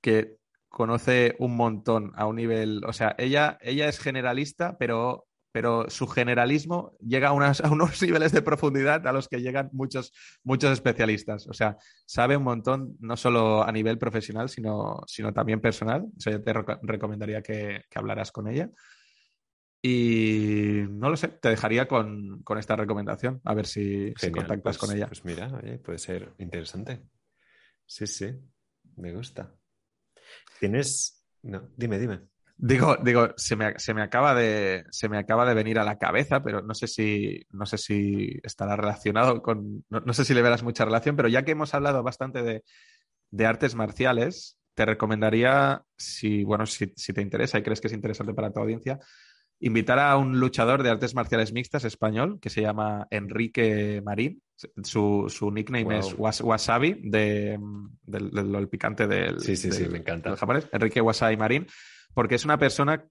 [0.00, 0.38] que
[0.70, 6.06] conoce un montón a un nivel, o sea, ella, ella es generalista, pero, pero su
[6.06, 11.46] generalismo llega a, a, unos niveles de profundidad a los que llegan muchos, muchos especialistas.
[11.46, 11.76] O sea,
[12.06, 16.06] sabe un montón, no solo a nivel profesional, sino, sino también personal.
[16.16, 18.70] O sea, yo te recomendaría que, que hablaras con ella.
[19.82, 24.96] Y no lo sé, te dejaría con, esta recomendación, a ver si, contactas con pues,
[24.96, 25.06] ella.
[25.06, 25.48] Pues mira,
[25.82, 27.02] puede ser interesante.
[27.86, 28.30] Sí, sí,
[28.96, 29.54] me gusta.
[30.58, 31.24] Tienes.
[31.42, 32.28] No, dime, dime.
[32.62, 36.60] Digo, digo, se me, acaba de, se me acaba de venir a la cabeza, pero
[36.60, 39.86] no sé si, no sé si estará relacionado con.
[39.88, 42.62] No, sé si le verás mucha relación, pero ya que hemos hablado bastante de,
[43.30, 47.94] de artes marciales, te recomendaría, si, bueno, si, si, te interesa y crees que es
[47.94, 48.98] interesante para tu audiencia,
[49.60, 54.42] invitar a un luchador de artes marciales mixtas español que se llama Enrique Marín.
[54.82, 57.58] Su, su nickname es Wasabi, de,
[58.02, 60.36] del, picante del, sí, sí, sí, me encanta.
[60.36, 60.68] japonés.
[60.72, 61.66] Enrique Wasabi Marín,
[62.12, 63.06] porque es una persona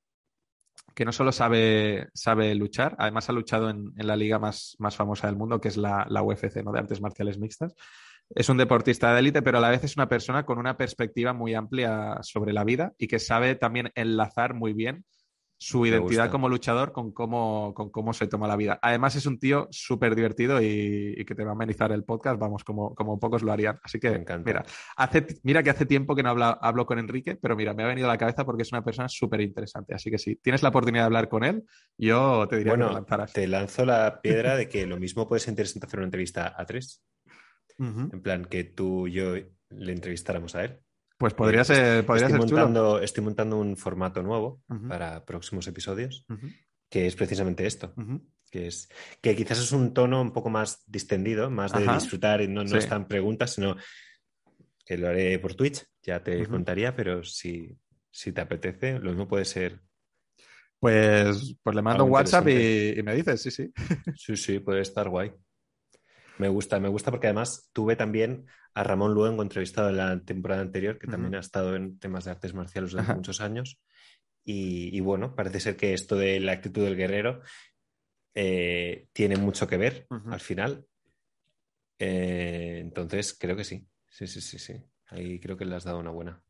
[0.94, 4.96] que no solo sabe, sabe luchar, además ha luchado en, en la liga más, más,
[4.96, 6.72] famosa del mundo, que es la, la UFC, ¿no?
[6.72, 7.74] de artes marciales mixtas.
[8.30, 11.34] Es un deportista de élite, pero a la vez es una persona con una perspectiva
[11.34, 15.06] muy amplia sobre la vida y que sabe también enlazar muy bien
[15.62, 18.80] su identidad como luchador con cómo, con cómo se toma la vida.
[18.82, 22.64] Además, es un tío súper divertido y, que te va a amenizar el podcast, vamos,
[22.64, 23.78] como, como pocos lo harían.
[23.84, 24.64] Así que, mira,
[24.96, 28.08] hace, mira que hace tiempo que no hablo con Enrique, pero mira, me ha venido
[28.08, 29.94] a la cabeza porque es una persona súper interesante.
[29.94, 31.66] Así que si tienes la oportunidad de hablar con él,
[31.98, 33.34] yo te diría que lo lanzaras.
[33.34, 36.66] Te lanzo la piedra de que lo mismo puede ser interesante hacer una entrevista a
[36.66, 37.04] tres.
[37.80, 40.80] En plan, que tú y yo le entrevistáramos a él.
[41.20, 46.26] Pues podría ser, podría estoy ser montando, Estoy montando un formato nuevo para próximos episodios,
[46.90, 47.94] que es precisamente esto.
[48.50, 48.88] Que, es,
[49.22, 52.78] que quizás es un tono un poco más distendido, más de disfrutar, y no, no
[52.78, 53.76] están preguntas, sino
[54.86, 57.78] que lo haré por Twitch, ya te contaría, pero si,
[58.10, 59.82] si te apetece, lo mismo puede ser
[60.80, 63.74] pues, pues le mando un WhatsApp y, y, me dices, sí, sí.
[64.16, 65.34] Sí, sí, puede estar guay.
[66.40, 70.62] Me gusta, me gusta porque además tuve también a Ramón Luengo entrevistado en la temporada
[70.62, 73.78] anterior, que también ha estado en temas de artes marciales durante muchos años.
[74.46, 77.42] Y, bueno, parece ser que esto de la actitud del guerrero
[78.34, 80.86] eh, tiene mucho que ver al final.
[82.00, 83.86] Eh, entonces, creo que sí.
[84.08, 84.82] Sí, sí, sí, sí.
[85.08, 86.42] Ahí creo que le has dado una buena.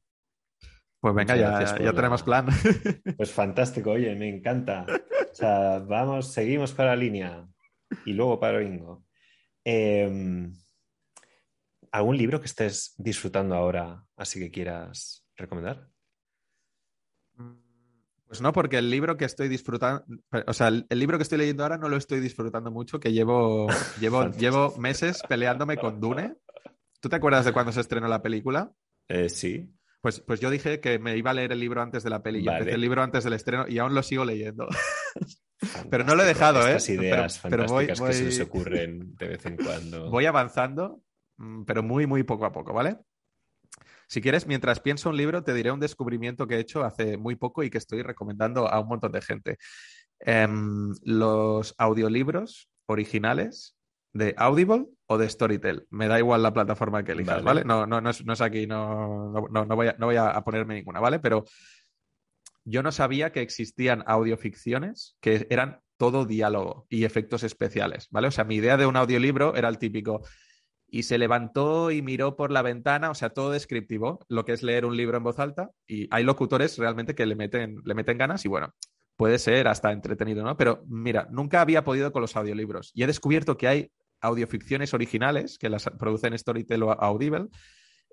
[0.99, 2.48] Pues venga, ya, ya tenemos plan.
[3.18, 4.86] Pues fantástico, oye, me encanta.
[5.32, 7.48] O sea, vamos, seguimos para la línea
[8.06, 9.09] y luego para Bingo.
[9.71, 10.51] Em,
[11.91, 15.87] ¿Algún libro que estés disfrutando ahora, así que quieras recomendar?
[18.27, 20.05] Pues no, porque el libro que estoy disfrutando,
[20.47, 23.67] o sea, el, libro que estoy leyendo ahora no lo estoy disfrutando mucho, que llevo,
[23.99, 26.35] llevo, llevo meses peleándome con Dune.
[26.99, 28.71] ¿Tú te acuerdas de cuando se estrenó la película?
[29.07, 29.71] Eh, sí.
[30.01, 32.47] Pues, pues yo dije que me iba a leer el libro antes de la peli.
[32.47, 34.67] Empecé el libro antes del estreno y aún lo sigo leyendo.
[35.89, 36.76] pero no lo he dejado, ¿eh?
[36.76, 40.09] Estas ideas pero, fantásticas que se les ocurren de vez en cuando.
[40.11, 41.01] Voy avanzando,
[41.38, 42.97] mm, pero muy, muy poco a poco, ¿vale?
[44.07, 47.35] Si quieres, mientras pienso un libro, te diré un descubrimiento que he hecho hace muy
[47.35, 49.57] poco y que estoy recomendando a un montón de gente.
[50.21, 53.77] Em, los audiolibros originales
[54.14, 55.88] de Audible o de Storytel.
[55.90, 57.64] Me da igual la plataforma que elijas, ¿vale?
[57.64, 60.99] No, no, no, es, aquí, no, no, no, voy a, no voy a ponerme ninguna,
[60.99, 61.19] ¿vale?
[61.19, 61.45] Pero
[62.65, 68.27] yo no sabía que existían audioficciones que eran todo diálogo y efectos especiales, ¿vale?
[68.27, 70.22] O sea, mi idea de un audiolibro era el típico
[70.88, 74.64] y se levantó y miró por la ventana, o sea, todo descriptivo, lo que es
[74.64, 78.18] leer un libro en voz alta y hay locutores realmente que le meten, le meten
[78.18, 78.73] ganas y bueno,
[79.18, 80.56] puede ser hasta entretenido, ¿no?
[80.56, 85.57] Pero mira, nunca había podido con los audiolibros y he descubierto que hay audioficciones originales
[85.57, 87.47] que las producen Storytel o Audible,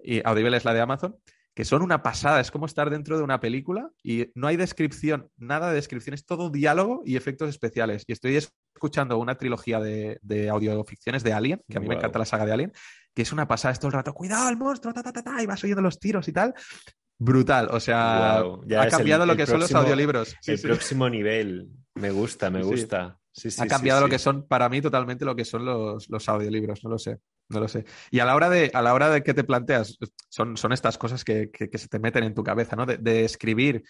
[0.03, 1.17] y Audible es la de Amazon,
[1.55, 5.31] que son una pasada, es como estar dentro de una película y no hay descripción,
[5.39, 8.05] nada de descripción, es todo diálogo y efectos especiales.
[8.07, 12.19] Y estoy escuchando una trilogía de, de audioficciones de Alien, que a mí me encanta
[12.19, 12.73] la saga de Alien,
[13.15, 15.43] que es una pasada, es todo el rato, cuidado el monstruo, ta, ta, ta, ta,
[15.43, 16.53] y vas oyendo los tiros y tal.
[17.19, 20.37] Brutal, o sea, ha cambiado lo que son los audiolibros.
[20.47, 23.19] el próximo nivel, me gusta, me gusta.
[23.59, 26.91] Ha cambiado lo que son, para mí, totalmente lo que son los, los audiolibros, no
[26.91, 27.19] lo sé.
[27.49, 27.85] No lo sé.
[28.11, 29.99] Y a la hora de, a la hora de que te planteas,
[30.29, 32.87] son, son estas cosas que, se te meten en tu cabeza, ¿no?
[32.87, 33.85] De, escribir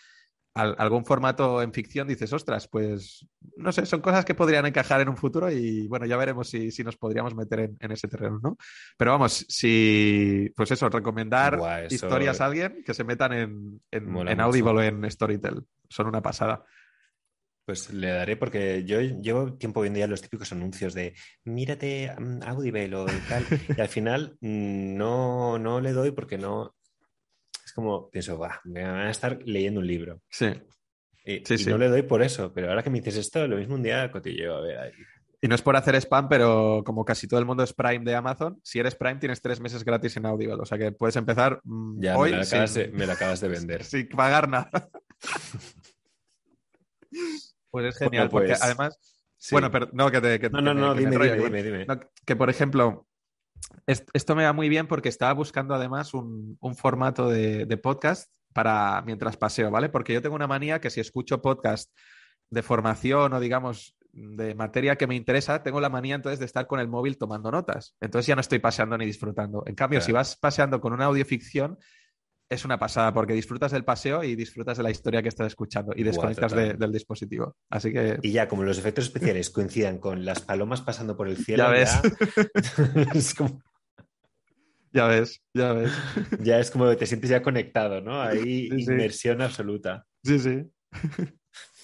[0.54, 3.26] algún formato en ficción, dices, ostras, pues
[3.58, 6.70] no sé, son cosas que podrían encajar en un futuro y bueno, ya veremos si,
[6.82, 8.56] nos podríamos meter en, ese terreno, ¿no?
[8.96, 14.40] Pero vamos, si, pues eso, recomendar historias a alguien que se metan en, en, en
[14.40, 15.62] Audible o en Storytel.
[15.90, 16.64] Son una pasada.
[17.66, 22.44] Pues le daré porque yo llevo tiempo viendo ya los típicos anuncios de mírate mm,
[22.44, 23.44] Audible o tal.
[23.76, 26.76] Y al final mm, no, no le doy porque no.
[27.64, 30.22] Es como, pienso, va, me van a estar leyendo un libro.
[30.30, 30.46] Sí.
[31.24, 32.52] Y, no le doy por eso.
[32.54, 34.92] Pero ahora que me dices esto, lo mismo un día cotilleo a ver ahí.
[35.42, 38.14] Y no es por hacer spam, pero como casi todo el mundo es Prime de
[38.14, 40.54] Amazon, si eres Prime tienes tres meses gratis en Audible.
[40.54, 42.30] O sea que puedes empezar mm, ya, hoy.
[42.30, 43.82] Me acabas, de, me la acabas de vender.
[43.84, 44.88] sin pagar nada.
[47.76, 48.98] Pues es genial, porque pues, además.
[49.50, 50.48] Bueno, pero no, que te.
[50.48, 51.86] no, no, no, dime, dime, dime,
[52.24, 53.06] que por ejemplo,
[53.86, 59.36] esto me va muy bien porque estaba buscando además un, formato de, podcast para mientras
[59.36, 59.90] paseo, ¿vale?
[59.90, 61.94] Porque yo tengo una manía que si escucho podcast
[62.48, 66.66] de formación o digamos de materia que me interesa, tengo la manía entonces de estar
[66.66, 67.94] con el móvil tomando notas.
[68.00, 69.64] Entonces ya no estoy paseando ni disfrutando.
[69.66, 71.76] En cambio, si vas paseando con una audioficción,
[72.48, 75.92] es una pasada porque disfrutas del paseo y disfrutas de la historia que estás escuchando
[75.96, 77.56] y desconectas del dispositivo.
[77.70, 78.18] Así que.
[78.22, 81.70] Y ya, como los efectos especiales coincidan con las palomas pasando por el cielo, ya
[81.70, 82.00] ves.
[84.92, 85.08] Ya...
[85.08, 85.92] ves, ya ves.
[86.40, 88.22] Ya es como que te sientes ya conectado, ¿no?
[88.22, 90.06] Ahí inmersión absoluta.
[90.24, 90.64] Sí, sí.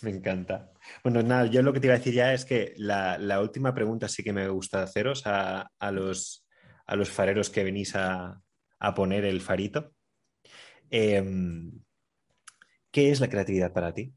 [0.01, 0.73] Me encanta.
[1.05, 4.09] Bueno, nada, yo lo que te iba a decir ya es que la, última pregunta
[4.09, 6.47] sí que me gusta haceros a, los,
[6.87, 8.41] a los fareros que venís a,
[8.79, 9.93] a poner el farito.
[10.93, 11.73] Em,
[12.91, 14.15] ¿Qué es la creatividad para ti?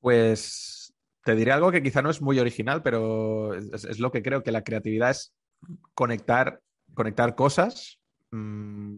[0.00, 0.92] Pues
[1.24, 4.50] te diré algo que quizá no es muy original, pero es, lo que creo que
[4.50, 5.32] la creatividad es
[5.94, 6.60] conectar,
[6.94, 8.00] conectar cosas
[8.32, 8.96] mm,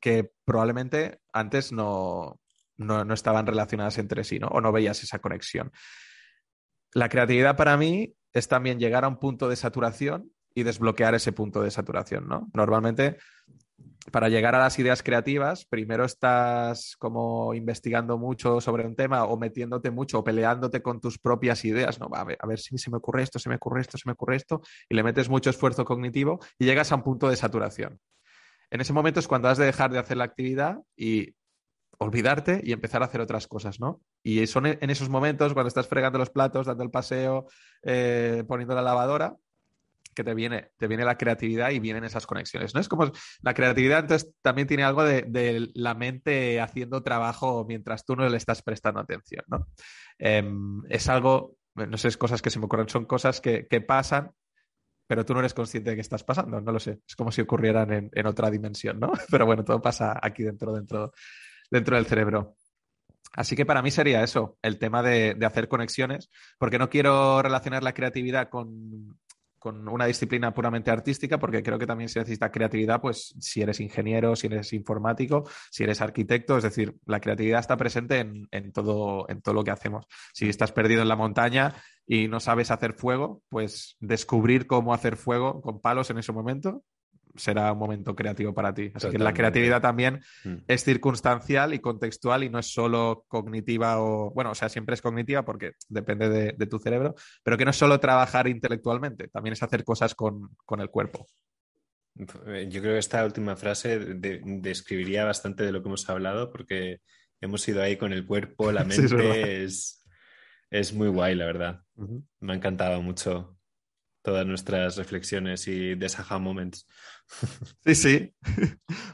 [0.00, 2.40] que probablemente antes no,
[2.78, 4.48] no, estaban relacionadas entre sí, ¿no?
[4.48, 5.70] O no veías esa conexión.
[6.94, 11.32] La creatividad para mí es también llegar a un punto de saturación y desbloquear ese
[11.32, 12.48] punto de saturación, ¿no?
[12.54, 13.18] Normalmente
[14.10, 19.36] para llegar a las ideas creativas, primero estás como investigando mucho sobre un tema o
[19.36, 22.08] metiéndote mucho o peleándote con tus propias ideas, ¿no?
[22.12, 24.12] A ver, a ver si se me ocurre esto, se me ocurre esto, se me
[24.12, 28.00] ocurre esto, y le metes mucho esfuerzo cognitivo y llegas a un punto de saturación.
[28.70, 31.34] En ese momento es cuando has de dejar de hacer la actividad y
[31.98, 34.00] olvidarte y empezar a hacer otras cosas, ¿no?
[34.22, 37.46] Y son en esos momentos cuando estás fregando los platos, dando el paseo,
[37.82, 39.36] eh, poniendo la lavadora,
[40.20, 42.74] que te viene, te viene la creatividad y vienen esas conexiones.
[42.74, 42.80] ¿no?
[42.80, 43.10] Es como
[43.40, 48.36] la creatividad, entonces también tiene algo de, la mente haciendo trabajo mientras tú no le
[48.36, 49.44] estás prestando atención.
[49.48, 49.66] ¿no?
[50.18, 54.32] Em, es algo, no sé, es cosas que se me ocurren, son cosas que, pasan,
[55.06, 57.00] pero tú no eres consciente de que estás pasando, no lo sé.
[57.08, 59.12] Es como si ocurrieran en, otra dimensión, ¿no?
[59.30, 61.12] Pero bueno, todo pasa aquí dentro, dentro,
[61.70, 62.56] dentro del cerebro.
[63.32, 67.42] Así que para mí sería eso, el tema de, de, hacer conexiones, porque no quiero
[67.42, 69.18] relacionar la creatividad con
[69.60, 73.78] con una disciplina puramente artística, porque creo que también se necesita creatividad, pues si eres
[73.78, 79.28] ingeniero, si eres informático, si eres arquitecto, es decir, la creatividad está presente en, todo,
[79.28, 80.06] en todo lo que hacemos.
[80.32, 81.74] Si estás perdido en la montaña
[82.06, 86.82] y no sabes hacer fuego, pues descubrir cómo hacer fuego con palos en ese momento
[87.36, 88.90] será un momento creativo para ti.
[88.94, 90.56] Así que la creatividad también mm.
[90.66, 95.02] es circunstancial y contextual y no es solo cognitiva o, bueno, o sea, siempre es
[95.02, 99.62] cognitiva porque depende de, tu cerebro, pero que no es solo trabajar intelectualmente, también es
[99.62, 101.26] hacer cosas con, el cuerpo.
[102.46, 107.00] Eh, yo creo que esta última frase describiría bastante de lo que hemos hablado porque
[107.40, 111.82] hemos ido ahí con el cuerpo, la mente, es, muy guay, la verdad.
[112.40, 113.59] Me ha encantado mucho
[114.22, 116.86] todas nuestras reflexiones y desaja moments.
[117.84, 118.34] Sí, sí.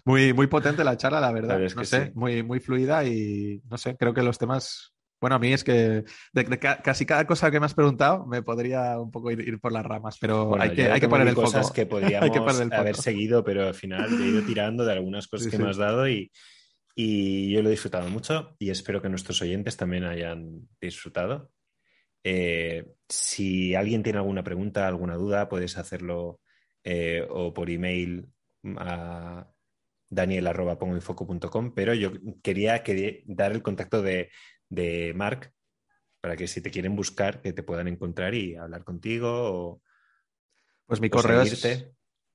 [0.04, 1.60] Muy, muy potente la charla, la verdad.
[1.76, 4.94] no sé, muy, muy fluida y no sé, creo que los temas.
[5.20, 8.98] Bueno, a mí es que de, casi cada cosa que me has preguntado me podría
[8.98, 11.86] un poco ir, por las ramas, pero hay, que, hay que poner el cosas que
[11.86, 15.76] podríamos haber seguido, pero al final he ido tirando de algunas cosas que me has
[15.76, 16.30] dado y,
[16.94, 21.50] y yo lo he disfrutado mucho y espero que nuestros oyentes también hayan disfrutado.
[22.28, 26.40] Eh, si alguien tiene alguna pregunta, alguna duda, puedes hacerlo
[26.82, 28.28] eh, o por email
[28.78, 29.48] a
[30.11, 32.11] daniel.pongoinfoco.com, pero yo
[32.43, 32.82] quería
[33.27, 34.31] dar el contacto de,
[34.69, 35.53] de Mark
[36.20, 39.82] para que si te quieren buscar, que te puedan encontrar y hablar contigo o,
[40.85, 41.86] pues mi correo es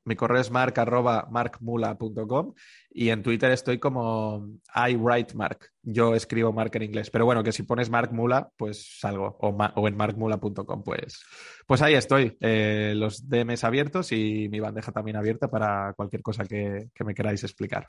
[0.03, 2.53] mi correo es mark.markmula.com
[2.89, 5.69] y en Twitter estoy como I write Mark.
[5.83, 7.11] Yo escribo Mark en inglés.
[7.11, 9.37] Pero bueno, que si pones Mark Mula, pues salgo.
[9.39, 11.23] O, en markmula.com, pues,
[11.67, 12.35] pues ahí estoy.
[12.39, 17.43] Eh, los DMs abiertos y mi bandeja también abierta para cualquier cosa que, me queráis
[17.43, 17.85] explicar.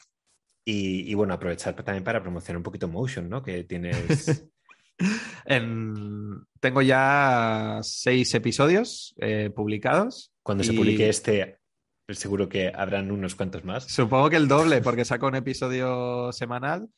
[0.65, 3.43] Y, bueno, aprovechar también para promocionar un poquito Motion, ¿no?
[3.43, 4.49] Que tienes.
[6.61, 10.33] Tengo ya seis episodios eh, publicados.
[10.45, 11.59] Cuando se publique este,
[12.17, 13.85] seguro que habrán unos cuantos más.
[13.85, 16.89] Supongo que el doble, porque saco un episodio semanal.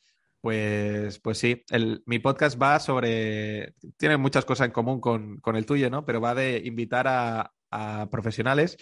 [0.41, 1.63] Pues, pues sí,
[2.05, 3.73] mi podcast va sobre.
[3.97, 6.05] Tiene muchas cosas en común con, el tuyo, ¿no?
[6.05, 7.51] Pero va de invitar a,
[8.11, 8.77] profesionales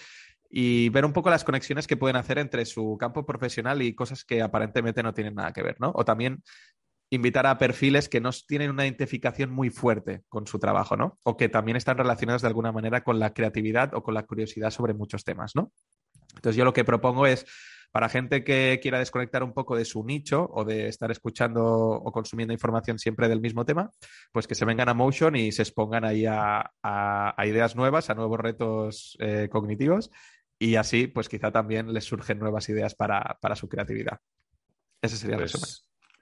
[0.49, 4.23] y ver un poco las conexiones que pueden hacer entre su campo profesional y cosas
[4.23, 5.91] que aparentemente no tienen nada que ver, ¿no?
[5.95, 6.43] O también
[7.09, 11.19] invitar a perfiles que no tienen una identificación muy fuerte con su trabajo, ¿no?
[11.23, 14.71] O que también están relacionados de alguna manera con la creatividad o con la curiosidad
[14.71, 15.71] sobre muchos temas, ¿no?
[16.35, 17.45] Entonces yo lo que propongo es
[17.93, 22.11] para gente que quiera desconectar un poco de su nicho o de estar escuchando o
[22.11, 23.91] consumiendo información siempre del mismo tema,
[24.31, 26.73] pues que se vengan a Motion y se expongan ahí a,
[27.45, 30.09] ideas nuevas, a nuevos retos eh, cognitivos
[30.57, 34.19] y así pues quizá también les surgen nuevas ideas para, su creatividad.
[34.99, 35.75] Ese sería el pues, resumen.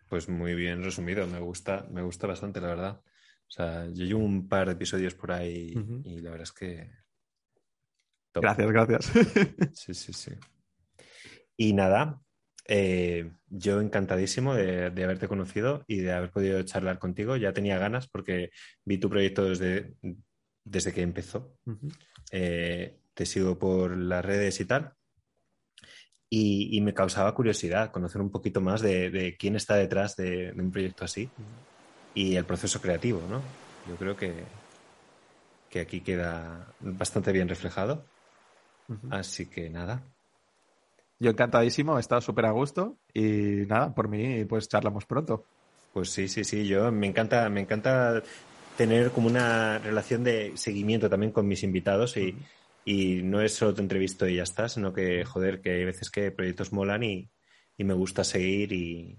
[0.10, 3.02] Pues muy bien resumido, me gusta, me gusta bastante, la verdad.
[3.48, 5.74] O sea, yo llevo un par de episodios por ahí
[6.04, 6.92] y la verdad es que
[8.34, 9.12] Gracias, gracias.
[9.74, 10.32] Sí, sí, sí.
[11.58, 12.22] Y nada,
[12.68, 17.36] eh, yo encantadísimo de, haberte conocido y de haber podido charlar contigo.
[17.36, 18.52] Ya tenía ganas porque
[18.86, 19.94] vi tu proyecto desde,
[20.64, 21.58] desde que empezó.
[22.32, 24.94] Eh, te sigo por las redes y tal.
[26.34, 31.04] Y, me causaba curiosidad conocer un poquito más de, quién está detrás de, un proyecto
[31.04, 31.30] así
[32.16, 33.42] y el proceso creativo, ¿no?
[33.90, 34.34] Yo creo que,
[35.70, 38.06] que aquí queda bastante bien reflejado.
[39.10, 40.04] Así que nada.
[41.20, 45.46] Yo encantadísimo, he estado súper a gusto y nada, por mí pues charlamos pronto.
[45.94, 48.24] Pues sí, sí, sí, yo me encanta, me encanta
[48.78, 52.36] tener como una relación de seguimiento también con mis invitados y,
[53.24, 56.32] no es solo te entrevisto y ya está, sino que, joder, que hay veces que
[56.32, 57.30] proyectos molan y,
[57.78, 59.18] me gusta seguir y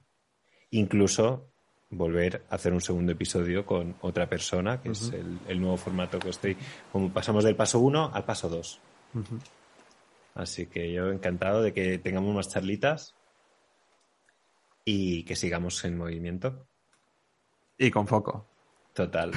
[0.71, 1.53] incluso
[1.91, 5.13] volver a hacer un segundo episodio con otra persona, que es
[5.49, 6.57] el, nuevo formato que estoy,
[6.91, 8.81] como pasamos del paso uno al paso dos.
[10.35, 13.15] Así que yo encantado de que tengamos más charlitas
[14.85, 16.67] y que sigamos en movimiento.
[17.79, 18.47] Y con foco.
[18.95, 19.33] Total.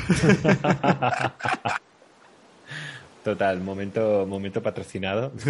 [3.24, 5.32] Total, momento, momento patrocinado.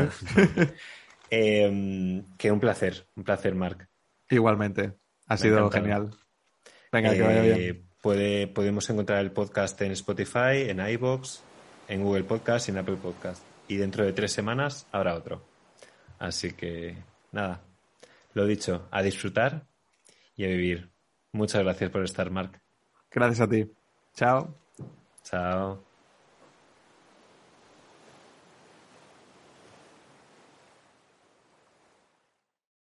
[1.32, 3.90] Em, que un placer, un placer, Marc.
[4.30, 4.94] Igualmente,
[5.28, 6.12] ha sido genial.
[6.92, 7.58] Venga, que vaya bien.
[7.60, 11.42] Eh, puede, podemos encontrar el podcast en Spotify, en iBox,
[11.88, 15.44] en Google Podcast y en Apple Podcast y dentro de tres semanas habrá otro.
[16.20, 16.98] Así que
[17.32, 17.62] nada,
[18.34, 19.68] lo dicho, a disfrutar
[20.36, 20.92] y a vivir.
[21.32, 22.62] Muchas gracias por estar, Marc.
[23.12, 23.66] Gracias a ti.
[24.14, 24.56] Chao.
[25.24, 25.95] Chao.